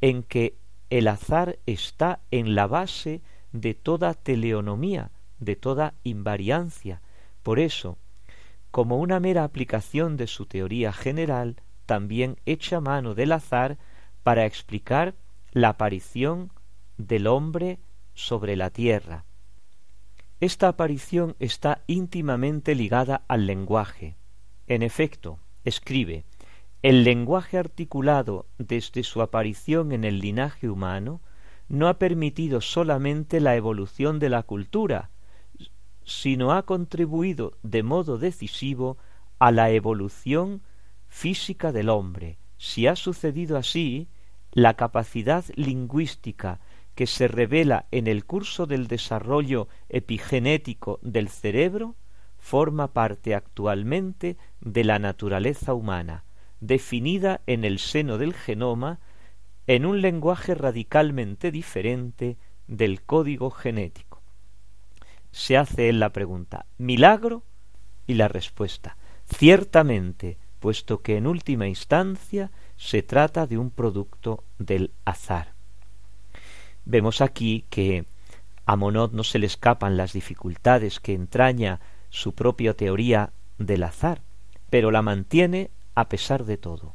en 0.00 0.22
que 0.22 0.56
el 0.88 1.08
azar 1.08 1.58
está 1.66 2.20
en 2.30 2.54
la 2.54 2.68
base 2.68 3.20
de 3.50 3.74
toda 3.74 4.14
teleonomía, 4.14 5.10
de 5.40 5.56
toda 5.56 5.94
invariancia. 6.04 7.02
Por 7.42 7.58
eso, 7.58 7.98
como 8.70 8.98
una 8.98 9.18
mera 9.18 9.42
aplicación 9.42 10.16
de 10.16 10.28
su 10.28 10.46
teoría 10.46 10.92
general, 10.92 11.56
también 11.86 12.38
echa 12.46 12.80
mano 12.80 13.16
del 13.16 13.32
azar 13.32 13.78
para 14.22 14.46
explicar 14.46 15.16
la 15.52 15.70
aparición 15.70 16.50
del 16.96 17.26
hombre 17.26 17.78
sobre 18.14 18.56
la 18.56 18.70
tierra. 18.70 19.24
Esta 20.40 20.68
aparición 20.68 21.36
está 21.38 21.82
íntimamente 21.86 22.74
ligada 22.74 23.24
al 23.28 23.46
lenguaje. 23.46 24.16
En 24.66 24.82
efecto, 24.82 25.38
escribe, 25.64 26.24
el 26.82 27.04
lenguaje 27.04 27.58
articulado 27.58 28.46
desde 28.58 29.04
su 29.04 29.22
aparición 29.22 29.92
en 29.92 30.04
el 30.04 30.18
linaje 30.18 30.68
humano 30.68 31.20
no 31.68 31.86
ha 31.86 31.98
permitido 31.98 32.60
solamente 32.60 33.40
la 33.40 33.54
evolución 33.54 34.18
de 34.18 34.30
la 34.30 34.42
cultura, 34.42 35.10
sino 36.04 36.52
ha 36.52 36.64
contribuido 36.64 37.56
de 37.62 37.82
modo 37.82 38.18
decisivo 38.18 38.96
a 39.38 39.52
la 39.52 39.70
evolución 39.70 40.62
física 41.06 41.72
del 41.72 41.88
hombre. 41.88 42.38
Si 42.56 42.86
ha 42.86 42.96
sucedido 42.96 43.56
así, 43.56 44.08
la 44.52 44.74
capacidad 44.74 45.44
lingüística 45.54 46.60
que 46.94 47.06
se 47.06 47.26
revela 47.26 47.86
en 47.90 48.06
el 48.06 48.24
curso 48.24 48.66
del 48.66 48.86
desarrollo 48.86 49.68
epigenético 49.88 50.98
del 51.02 51.28
cerebro 51.28 51.96
forma 52.38 52.92
parte 52.92 53.34
actualmente 53.34 54.36
de 54.60 54.84
la 54.84 54.98
naturaleza 54.98 55.74
humana, 55.74 56.24
definida 56.60 57.40
en 57.46 57.64
el 57.64 57.78
seno 57.78 58.18
del 58.18 58.34
genoma 58.34 59.00
en 59.66 59.86
un 59.86 60.00
lenguaje 60.00 60.54
radicalmente 60.54 61.50
diferente 61.50 62.36
del 62.66 63.02
código 63.02 63.50
genético. 63.50 64.20
Se 65.30 65.56
hace 65.56 65.88
en 65.88 65.98
la 65.98 66.10
pregunta 66.10 66.66
¿milagro? 66.78 67.42
y 68.06 68.14
la 68.14 68.28
respuesta 68.28 68.96
ciertamente, 69.32 70.38
puesto 70.60 71.02
que 71.02 71.16
en 71.16 71.26
última 71.26 71.66
instancia 71.66 72.50
se 72.76 73.02
trata 73.02 73.46
de 73.46 73.58
un 73.58 73.70
producto 73.70 74.44
del 74.58 74.92
azar. 75.04 75.52
Vemos 76.84 77.20
aquí 77.20 77.64
que 77.70 78.04
a 78.66 78.76
Monod 78.76 79.12
no 79.12 79.24
se 79.24 79.38
le 79.38 79.46
escapan 79.46 79.96
las 79.96 80.12
dificultades 80.12 81.00
que 81.00 81.14
entraña 81.14 81.80
su 82.10 82.34
propia 82.34 82.74
teoría 82.74 83.32
del 83.58 83.82
azar, 83.84 84.22
pero 84.70 84.90
la 84.90 85.02
mantiene 85.02 85.70
a 85.94 86.08
pesar 86.08 86.44
de 86.44 86.56
todo, 86.56 86.94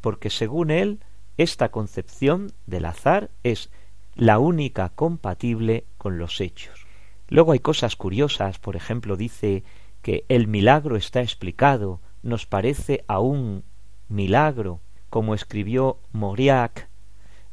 porque 0.00 0.30
según 0.30 0.70
él 0.70 1.00
esta 1.36 1.70
concepción 1.70 2.52
del 2.66 2.84
azar 2.84 3.30
es 3.42 3.70
la 4.14 4.38
única 4.38 4.90
compatible 4.90 5.84
con 5.98 6.18
los 6.18 6.40
hechos. 6.40 6.86
Luego 7.28 7.52
hay 7.52 7.58
cosas 7.58 7.96
curiosas, 7.96 8.58
por 8.58 8.76
ejemplo, 8.76 9.16
dice 9.16 9.64
que 10.02 10.24
el 10.28 10.46
milagro 10.46 10.96
está 10.96 11.22
explicado, 11.22 12.00
nos 12.22 12.46
parece 12.46 13.04
aún 13.08 13.64
milagro, 14.08 14.80
como 15.14 15.36
escribió 15.36 16.00
Mauriac, 16.10 16.88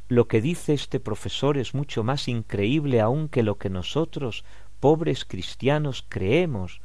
lo 0.08 0.26
que 0.26 0.40
dice 0.40 0.74
este 0.74 0.98
profesor 0.98 1.58
es 1.58 1.76
mucho 1.76 2.02
más 2.02 2.26
increíble 2.26 3.00
aún 3.00 3.28
que 3.28 3.44
lo 3.44 3.56
que 3.56 3.70
nosotros, 3.70 4.44
pobres 4.80 5.24
cristianos, 5.24 6.04
creemos. 6.08 6.80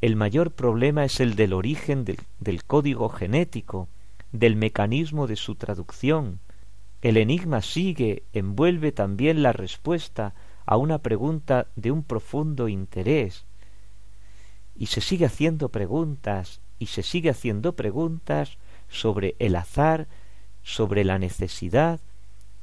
El 0.00 0.16
mayor 0.16 0.52
problema 0.52 1.04
es 1.04 1.20
el 1.20 1.36
del 1.36 1.52
origen 1.52 2.06
del, 2.06 2.16
del 2.40 2.64
código 2.64 3.10
genético, 3.10 3.88
del 4.32 4.56
mecanismo 4.56 5.26
de 5.26 5.36
su 5.36 5.54
traducción. 5.54 6.40
El 7.02 7.18
enigma 7.18 7.60
sigue, 7.60 8.22
envuelve 8.32 8.90
también 8.90 9.42
la 9.42 9.52
respuesta 9.52 10.32
a 10.64 10.78
una 10.78 10.96
pregunta 11.00 11.66
de 11.76 11.90
un 11.90 12.02
profundo 12.02 12.68
interés. 12.68 13.44
Y 14.74 14.86
se 14.86 15.02
sigue 15.02 15.26
haciendo 15.26 15.68
preguntas, 15.68 16.62
y 16.78 16.86
se 16.86 17.02
sigue 17.02 17.28
haciendo 17.28 17.76
preguntas 17.76 18.56
sobre 18.88 19.36
el 19.38 19.56
azar, 19.56 20.08
sobre 20.62 21.04
la 21.04 21.18
necesidad, 21.18 22.00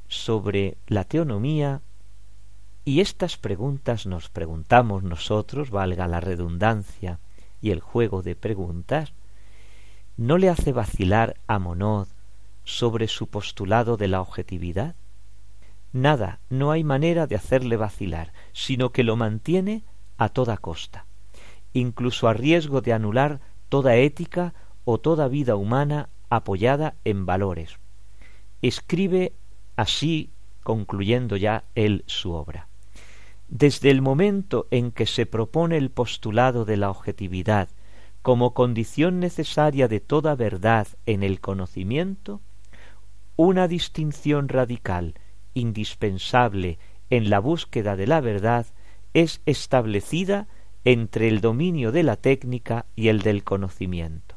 sobre 0.08 0.76
la 0.86 1.04
teonomía, 1.04 1.82
y 2.84 3.00
estas 3.00 3.36
preguntas 3.36 4.06
nos 4.06 4.28
preguntamos 4.28 5.02
nosotros, 5.02 5.70
valga 5.70 6.08
la 6.08 6.20
redundancia 6.20 7.18
y 7.60 7.70
el 7.70 7.80
juego 7.80 8.22
de 8.22 8.34
preguntas, 8.34 9.12
¿no 10.16 10.38
le 10.38 10.48
hace 10.48 10.72
vacilar 10.72 11.36
a 11.46 11.58
Monod 11.58 12.08
sobre 12.64 13.06
su 13.06 13.26
postulado 13.26 13.96
de 13.96 14.08
la 14.08 14.20
objetividad? 14.20 14.94
Nada, 15.92 16.40
no 16.48 16.70
hay 16.70 16.84
manera 16.84 17.26
de 17.26 17.36
hacerle 17.36 17.76
vacilar, 17.76 18.32
sino 18.52 18.90
que 18.90 19.04
lo 19.04 19.16
mantiene 19.16 19.82
a 20.18 20.28
toda 20.28 20.56
costa, 20.56 21.04
incluso 21.72 22.28
a 22.28 22.32
riesgo 22.32 22.80
de 22.80 22.92
anular 22.92 23.40
toda 23.68 23.96
ética 23.96 24.54
o 24.84 24.98
toda 24.98 25.28
vida 25.28 25.56
humana 25.56 26.08
apoyada 26.28 26.94
en 27.04 27.26
valores. 27.26 27.78
Escribe 28.62 29.32
así, 29.76 30.30
concluyendo 30.62 31.36
ya 31.36 31.64
él 31.74 32.04
su 32.06 32.32
obra. 32.32 32.68
Desde 33.48 33.90
el 33.90 34.02
momento 34.02 34.68
en 34.70 34.92
que 34.92 35.06
se 35.06 35.26
propone 35.26 35.76
el 35.76 35.90
postulado 35.90 36.64
de 36.64 36.76
la 36.76 36.90
objetividad 36.90 37.68
como 38.22 38.52
condición 38.52 39.18
necesaria 39.18 39.88
de 39.88 40.00
toda 40.00 40.34
verdad 40.34 40.86
en 41.06 41.22
el 41.22 41.40
conocimiento, 41.40 42.40
una 43.36 43.66
distinción 43.66 44.48
radical, 44.48 45.14
indispensable 45.54 46.78
en 47.08 47.30
la 47.30 47.40
búsqueda 47.40 47.96
de 47.96 48.06
la 48.06 48.20
verdad, 48.20 48.66
es 49.14 49.40
establecida 49.46 50.46
entre 50.84 51.28
el 51.28 51.40
dominio 51.40 51.92
de 51.92 52.02
la 52.02 52.16
técnica 52.16 52.86
y 52.94 53.08
el 53.08 53.22
del 53.22 53.42
conocimiento. 53.42 54.29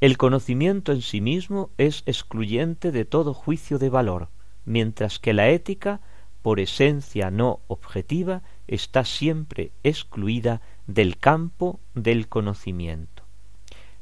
El 0.00 0.16
conocimiento 0.16 0.92
en 0.92 1.02
sí 1.02 1.20
mismo 1.20 1.70
es 1.76 2.02
excluyente 2.06 2.90
de 2.90 3.04
todo 3.04 3.34
juicio 3.34 3.78
de 3.78 3.90
valor, 3.90 4.28
mientras 4.64 5.18
que 5.18 5.34
la 5.34 5.50
ética, 5.50 6.00
por 6.40 6.58
esencia 6.58 7.30
no 7.30 7.60
objetiva, 7.66 8.42
está 8.66 9.04
siempre 9.04 9.72
excluida 9.82 10.62
del 10.86 11.18
campo 11.18 11.80
del 11.94 12.28
conocimiento. 12.28 13.24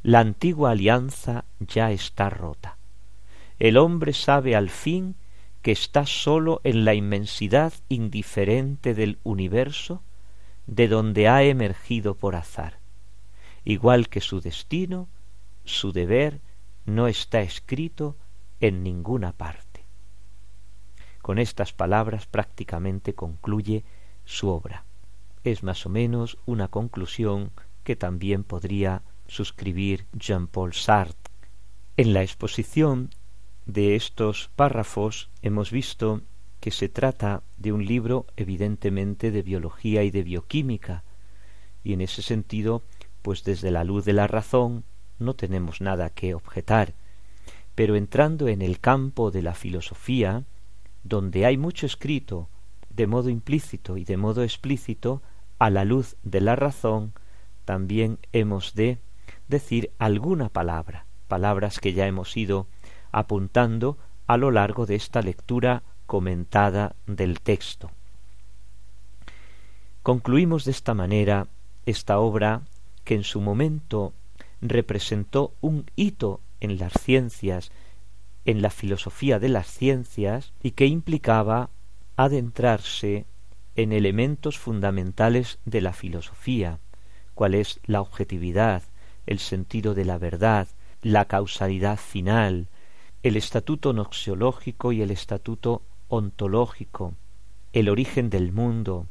La 0.04 0.20
antigua 0.20 0.70
alianza 0.70 1.44
ya 1.58 1.90
está 1.90 2.30
rota. 2.30 2.78
El 3.58 3.76
hombre 3.76 4.12
sabe 4.12 4.54
al 4.54 4.70
fin 4.70 5.16
que 5.62 5.72
está 5.72 6.06
solo 6.06 6.60
en 6.62 6.84
la 6.84 6.94
inmensidad 6.94 7.72
indiferente 7.88 8.94
del 8.94 9.18
universo 9.24 10.02
de 10.68 10.86
donde 10.86 11.26
ha 11.26 11.42
emergido 11.42 12.14
por 12.14 12.36
azar, 12.36 12.78
igual 13.64 14.08
que 14.08 14.20
su 14.20 14.40
destino, 14.40 15.08
su 15.68 15.92
deber 15.92 16.40
no 16.86 17.06
está 17.06 17.40
escrito 17.40 18.16
en 18.60 18.82
ninguna 18.82 19.32
parte. 19.32 19.84
Con 21.22 21.38
estas 21.38 21.72
palabras 21.72 22.26
prácticamente 22.26 23.14
concluye 23.14 23.84
su 24.24 24.48
obra. 24.48 24.84
Es 25.44 25.62
más 25.62 25.86
o 25.86 25.90
menos 25.90 26.38
una 26.46 26.68
conclusión 26.68 27.52
que 27.84 27.96
también 27.96 28.44
podría 28.44 29.02
suscribir 29.26 30.06
Jean-Paul 30.12 30.72
Sartre. 30.72 31.32
En 31.96 32.14
la 32.14 32.22
exposición 32.22 33.10
de 33.66 33.94
estos 33.94 34.50
párrafos 34.56 35.30
hemos 35.42 35.70
visto 35.70 36.22
que 36.60 36.70
se 36.70 36.88
trata 36.88 37.42
de 37.56 37.72
un 37.72 37.84
libro 37.84 38.26
evidentemente 38.36 39.30
de 39.30 39.42
biología 39.42 40.02
y 40.02 40.10
de 40.10 40.22
bioquímica, 40.22 41.04
y 41.84 41.92
en 41.92 42.00
ese 42.00 42.22
sentido, 42.22 42.82
pues 43.22 43.44
desde 43.44 43.70
la 43.70 43.84
luz 43.84 44.04
de 44.04 44.12
la 44.12 44.26
razón 44.26 44.84
no 45.18 45.34
tenemos 45.34 45.80
nada 45.80 46.10
que 46.10 46.34
objetar, 46.34 46.94
pero 47.74 47.96
entrando 47.96 48.48
en 48.48 48.62
el 48.62 48.80
campo 48.80 49.30
de 49.30 49.42
la 49.42 49.54
filosofía, 49.54 50.44
donde 51.04 51.46
hay 51.46 51.56
mucho 51.56 51.86
escrito 51.86 52.48
de 52.90 53.06
modo 53.06 53.30
implícito 53.30 53.96
y 53.96 54.04
de 54.04 54.16
modo 54.16 54.42
explícito, 54.42 55.22
a 55.58 55.70
la 55.70 55.84
luz 55.84 56.16
de 56.22 56.40
la 56.40 56.56
razón, 56.56 57.12
también 57.64 58.18
hemos 58.32 58.74
de 58.74 58.98
decir 59.46 59.90
alguna 59.98 60.48
palabra, 60.48 61.06
palabras 61.28 61.78
que 61.78 61.92
ya 61.92 62.06
hemos 62.06 62.36
ido 62.36 62.66
apuntando 63.12 63.98
a 64.26 64.36
lo 64.36 64.50
largo 64.50 64.86
de 64.86 64.94
esta 64.94 65.22
lectura 65.22 65.82
comentada 66.06 66.96
del 67.06 67.40
texto. 67.40 67.90
Concluimos 70.02 70.64
de 70.64 70.70
esta 70.70 70.94
manera 70.94 71.46
esta 71.86 72.18
obra 72.18 72.62
que 73.04 73.14
en 73.14 73.24
su 73.24 73.40
momento 73.40 74.12
representó 74.60 75.54
un 75.60 75.86
hito 75.96 76.40
en 76.60 76.78
las 76.78 76.92
ciencias, 76.92 77.70
en 78.44 78.62
la 78.62 78.70
filosofía 78.70 79.38
de 79.38 79.48
las 79.48 79.66
ciencias, 79.68 80.52
y 80.62 80.72
que 80.72 80.86
implicaba 80.86 81.70
adentrarse 82.16 83.26
en 83.76 83.92
elementos 83.92 84.58
fundamentales 84.58 85.58
de 85.64 85.80
la 85.80 85.92
filosofía, 85.92 86.80
cual 87.34 87.54
es 87.54 87.78
la 87.86 88.00
objetividad, 88.00 88.82
el 89.26 89.38
sentido 89.38 89.94
de 89.94 90.04
la 90.04 90.18
verdad, 90.18 90.66
la 91.02 91.26
causalidad 91.26 91.96
final, 91.96 92.66
el 93.22 93.36
estatuto 93.36 93.92
noxiológico 93.92 94.90
y 94.90 95.02
el 95.02 95.10
estatuto 95.10 95.82
ontológico, 96.08 97.14
el 97.72 97.88
origen 97.88 98.30
del 98.30 98.52
mundo, 98.52 99.06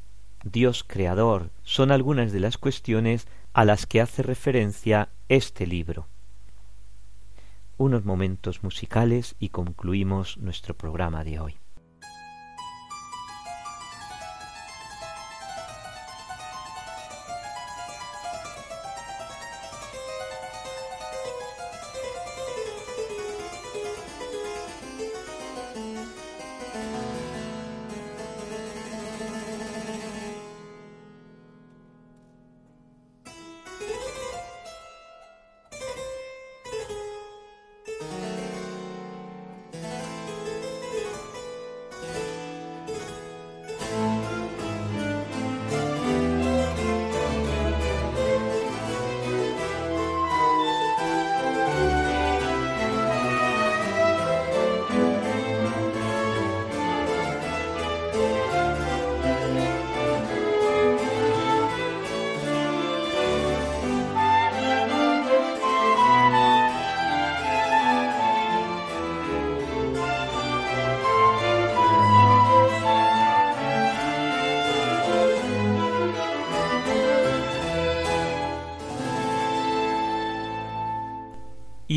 Dios 0.52 0.84
creador, 0.86 1.50
son 1.64 1.92
algunas 1.92 2.32
de 2.32 2.40
las 2.40 2.58
cuestiones 2.58 3.28
a 3.54 3.66
las 3.66 3.86
que 3.86 4.02
hace 4.02 4.24
referencia 4.24 5.10
este 5.30 5.68
libro. 5.68 6.08
Unos 7.78 8.06
momentos 8.06 8.64
musicales 8.64 9.36
y 9.40 9.50
concluimos 9.50 10.38
nuestro 10.38 10.76
programa 10.76 11.24
de 11.24 11.40
hoy. 11.40 11.56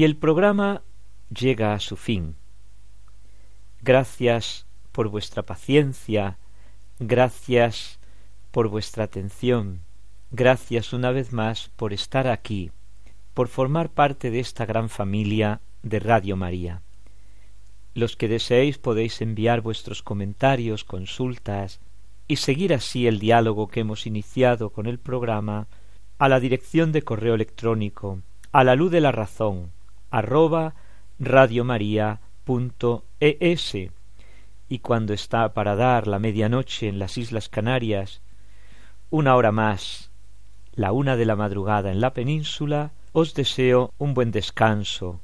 Y 0.01 0.05
el 0.05 0.16
programa 0.16 0.82
llega 1.28 1.74
a 1.74 1.78
su 1.78 1.94
fin. 1.94 2.34
Gracias 3.82 4.66
por 4.92 5.09
vuestra 5.09 5.42
paciencia, 5.42 6.38
gracias 6.98 8.01
por 8.51 8.68
vuestra 8.68 9.05
atención, 9.05 9.82
gracias 10.30 10.94
una 10.94 11.11
vez 11.11 11.34
más 11.34 11.70
por 11.76 11.92
estar 11.92 12.28
aquí, 12.28 12.70
por 13.34 13.48
formar 13.48 13.90
parte 13.90 14.30
de 14.30 14.40
esta 14.40 14.64
gran 14.64 14.88
familia 14.88 15.61
de 15.82 16.01
Radio 16.01 16.34
María. 16.34 16.80
Los 17.92 18.16
que 18.16 18.28
deseéis 18.28 18.78
podéis 18.78 19.20
enviar 19.20 19.61
vuestros 19.61 20.03
comentarios, 20.03 20.82
consultas 20.82 21.78
y 22.26 22.36
seguir 22.36 22.72
así 22.72 23.07
el 23.07 23.18
diálogo 23.18 23.68
que 23.68 23.80
hemos 23.80 24.07
iniciado 24.07 24.70
con 24.70 24.86
el 24.86 24.98
programa 24.98 25.68
a 26.16 26.30
la 26.30 26.40
dirección 26.40 26.90
de 26.90 27.03
correo 27.03 27.34
electrónico 27.34 28.22
a 28.51 28.64
la 28.64 28.76
luz 28.76 28.90
de 28.92 29.03
la 29.03 29.12
razón 29.12 29.72
radiomaria.es 31.18 33.74
y 34.68 34.78
cuando 34.78 35.12
está 35.12 35.52
para 35.52 35.74
dar 35.74 36.06
la 36.06 36.18
medianoche 36.18 36.88
en 36.88 36.98
las 36.98 37.18
Islas 37.18 37.48
Canarias, 37.48 38.22
una 39.11 39.34
hora 39.34 39.50
más, 39.50 40.11
la 40.72 40.92
una 40.92 41.16
de 41.16 41.24
la 41.24 41.36
madrugada 41.36 41.90
en 41.90 42.00
la 42.00 42.14
península, 42.14 42.92
os 43.12 43.34
deseo 43.34 43.92
un 43.98 44.14
buen 44.14 44.30
descanso, 44.30 45.20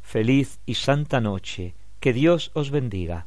feliz 0.00 0.60
y 0.64 0.74
santa 0.74 1.20
noche, 1.20 1.74
que 1.98 2.12
Dios 2.12 2.52
os 2.54 2.70
bendiga. 2.70 3.26